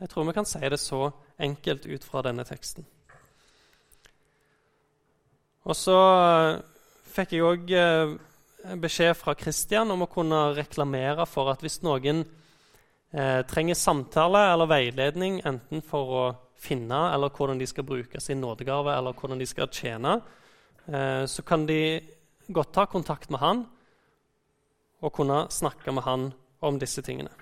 Jeg 0.00 0.10
tror 0.10 0.26
vi 0.28 0.34
kan 0.36 0.46
si 0.46 0.60
det 0.60 0.80
så 0.82 1.10
enkelt 1.40 1.86
ut 1.86 2.04
fra 2.04 2.22
denne 2.26 2.44
teksten. 2.44 2.86
Og 5.66 5.74
så 5.74 5.98
eh, 5.98 6.58
fikk 7.14 7.32
jeg 7.34 7.46
òg 7.46 7.70
eh, 7.74 8.16
beskjed 8.82 9.14
fra 9.18 9.34
Kristian 9.38 9.90
om 9.94 10.04
å 10.04 10.10
kunne 10.10 10.50
reklamere 10.56 11.26
for 11.26 11.50
at 11.50 11.62
hvis 11.64 11.80
noen 11.86 12.22
eh, 12.22 13.40
trenger 13.48 13.78
samtale 13.78 14.42
eller 14.52 14.70
veiledning, 14.70 15.40
enten 15.46 15.82
for 15.86 16.12
å 16.12 16.24
finne 16.60 17.00
eller 17.14 17.32
hvordan 17.34 17.58
de 17.60 17.66
skal 17.68 17.86
bruke 17.86 18.20
sin 18.22 18.40
nådegave, 18.42 18.94
eller 18.94 19.16
hvordan 19.16 19.40
de 19.42 19.48
skal 19.48 19.70
tjene, 19.72 20.18
eh, 20.86 21.24
så 21.30 21.46
kan 21.46 21.66
de 21.66 21.80
godt 22.46 22.74
ta 22.74 22.86
kontakt 22.90 23.30
med 23.30 23.42
han 23.42 23.64
og 25.04 25.12
kunne 25.12 25.46
snakke 25.52 25.92
med 25.92 26.06
han 26.06 26.30
om 26.64 26.78
disse 26.80 27.02
tingene. 27.04 27.32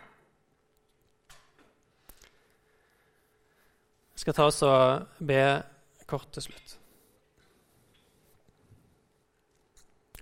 Jeg 4.14 4.24
skal 4.24 4.36
ta 4.36 4.48
oss 4.48 4.62
og 4.66 5.20
be 5.26 5.42
kort 6.08 6.30
til 6.34 6.48
slutt. 6.48 6.76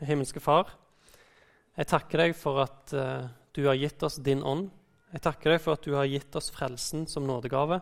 Himmelske 0.02 0.42
Far, 0.42 0.72
jeg 1.76 1.88
takker 1.88 2.24
deg 2.24 2.34
for 2.36 2.64
at 2.64 2.92
uh, 2.96 3.28
du 3.54 3.64
har 3.68 3.78
gitt 3.78 4.02
oss 4.04 4.18
din 4.24 4.42
ånd. 4.44 4.70
Jeg 5.12 5.22
takker 5.24 5.54
deg 5.54 5.62
for 5.62 5.76
at 5.76 5.84
du 5.86 5.94
har 5.94 6.08
gitt 6.08 6.34
oss 6.36 6.50
frelsen 6.52 7.06
som 7.08 7.28
nådegave. 7.28 7.78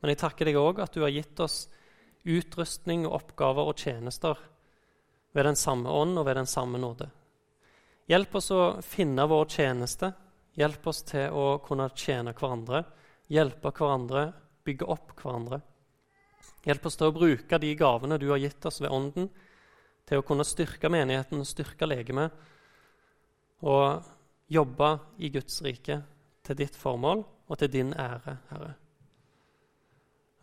Men 0.00 0.12
jeg 0.12 0.20
takker 0.24 0.48
deg 0.48 0.58
òg 0.58 0.82
at 0.82 0.92
du 0.96 1.04
har 1.04 1.12
gitt 1.14 1.40
oss 1.40 1.66
utrustning 2.28 3.06
og 3.06 3.20
oppgaver 3.20 3.70
og 3.70 3.78
tjenester 3.78 4.40
ved 5.32 5.46
den 5.48 5.58
samme 5.58 5.90
ånd 5.90 6.18
og 6.18 6.26
ved 6.26 6.40
den 6.40 6.50
samme 6.50 6.80
nåde. 6.80 7.08
Hjelp 8.12 8.34
oss 8.36 8.50
å 8.52 8.62
finne 8.84 9.24
vår 9.24 9.46
tjeneste. 9.48 10.10
Hjelp 10.60 10.86
oss 10.90 10.98
til 11.08 11.32
å 11.32 11.46
kunne 11.64 11.86
tjene 11.96 12.34
hverandre, 12.36 12.82
hjelpe 13.32 13.72
hverandre 13.72 14.26
bygge 14.66 14.88
opp 14.92 15.14
hverandre. 15.16 15.62
Hjelp 16.66 16.90
oss 16.90 16.98
til 17.00 17.08
å 17.08 17.14
bruke 17.16 17.58
de 17.62 17.72
gavene 17.78 18.18
du 18.20 18.28
har 18.28 18.42
gitt 18.42 18.68
oss 18.68 18.82
ved 18.82 18.92
Ånden, 18.92 19.30
til 20.04 20.20
å 20.20 20.26
kunne 20.28 20.44
styrke 20.44 20.90
menigheten, 20.92 21.40
styrke 21.46 21.88
legemet 21.88 22.36
og 23.64 24.04
jobbe 24.52 24.92
i 25.22 25.30
Guds 25.32 25.62
rike 25.64 26.02
til 26.44 26.58
ditt 26.58 26.76
formål 26.76 27.24
og 27.24 27.58
til 27.62 27.72
din 27.72 27.96
ære, 27.96 28.36
Herre. 28.50 28.72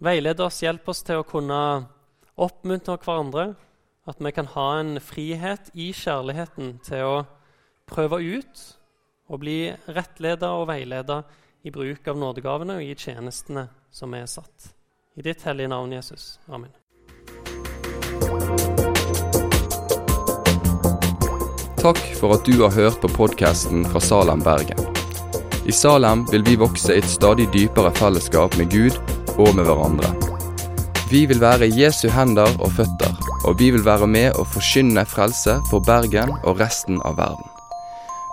Veiled 0.02 0.42
oss, 0.42 0.64
hjelp 0.64 0.90
oss 0.90 1.04
til 1.06 1.22
å 1.22 1.28
kunne 1.28 1.60
oppmuntre 2.40 2.98
hverandre, 2.98 3.52
at 4.10 4.24
vi 4.24 4.32
kan 4.34 4.48
ha 4.56 4.70
en 4.80 4.96
frihet 5.04 5.70
i 5.78 5.92
kjærligheten 5.94 6.80
til 6.88 7.06
å 7.06 7.18
prøve 7.92 8.22
ut 8.22 8.66
og 9.30 9.42
bli 9.44 9.60
rettleda 9.88 10.54
og 10.58 10.68
veileda 10.72 11.22
i 11.64 11.72
bruk 11.72 12.08
av 12.08 12.18
nådegavene 12.18 12.80
og 12.80 12.86
i 12.86 12.96
tjenestene 12.96 13.68
som 13.92 14.14
er 14.16 14.30
satt. 14.30 14.74
I 15.20 15.26
ditt 15.26 15.44
hellige 15.44 15.72
navn, 15.72 15.92
Jesus. 15.94 16.40
Amen. 16.48 16.72
Takk 21.80 22.00
for 22.20 22.36
at 22.36 22.48
du 22.48 22.58
har 22.60 22.74
hørt 22.76 23.00
på 23.02 23.08
podkasten 23.08 23.86
fra 23.88 24.02
Salem, 24.04 24.42
Bergen. 24.44 24.80
I 25.66 25.72
Salem 25.72 26.26
vil 26.32 26.44
vi 26.44 26.58
vokse 26.60 26.96
i 26.96 27.00
et 27.00 27.08
stadig 27.08 27.48
dypere 27.54 27.92
fellesskap 27.96 28.58
med 28.60 28.72
Gud 28.74 28.98
og 29.38 29.54
med 29.56 29.68
hverandre. 29.68 30.12
Vi 31.12 31.24
vil 31.30 31.40
være 31.42 31.72
Jesu 31.74 32.10
hender 32.14 32.52
og 32.60 32.74
føtter, 32.78 33.16
og 33.46 33.60
vi 33.60 33.72
vil 33.72 33.86
være 33.86 34.08
med 34.08 34.36
å 34.36 34.48
forkynne 34.48 35.08
frelse 35.08 35.60
for 35.72 35.84
Bergen 35.84 36.36
og 36.44 36.60
resten 36.60 37.00
av 37.08 37.18
verden. 37.22 37.59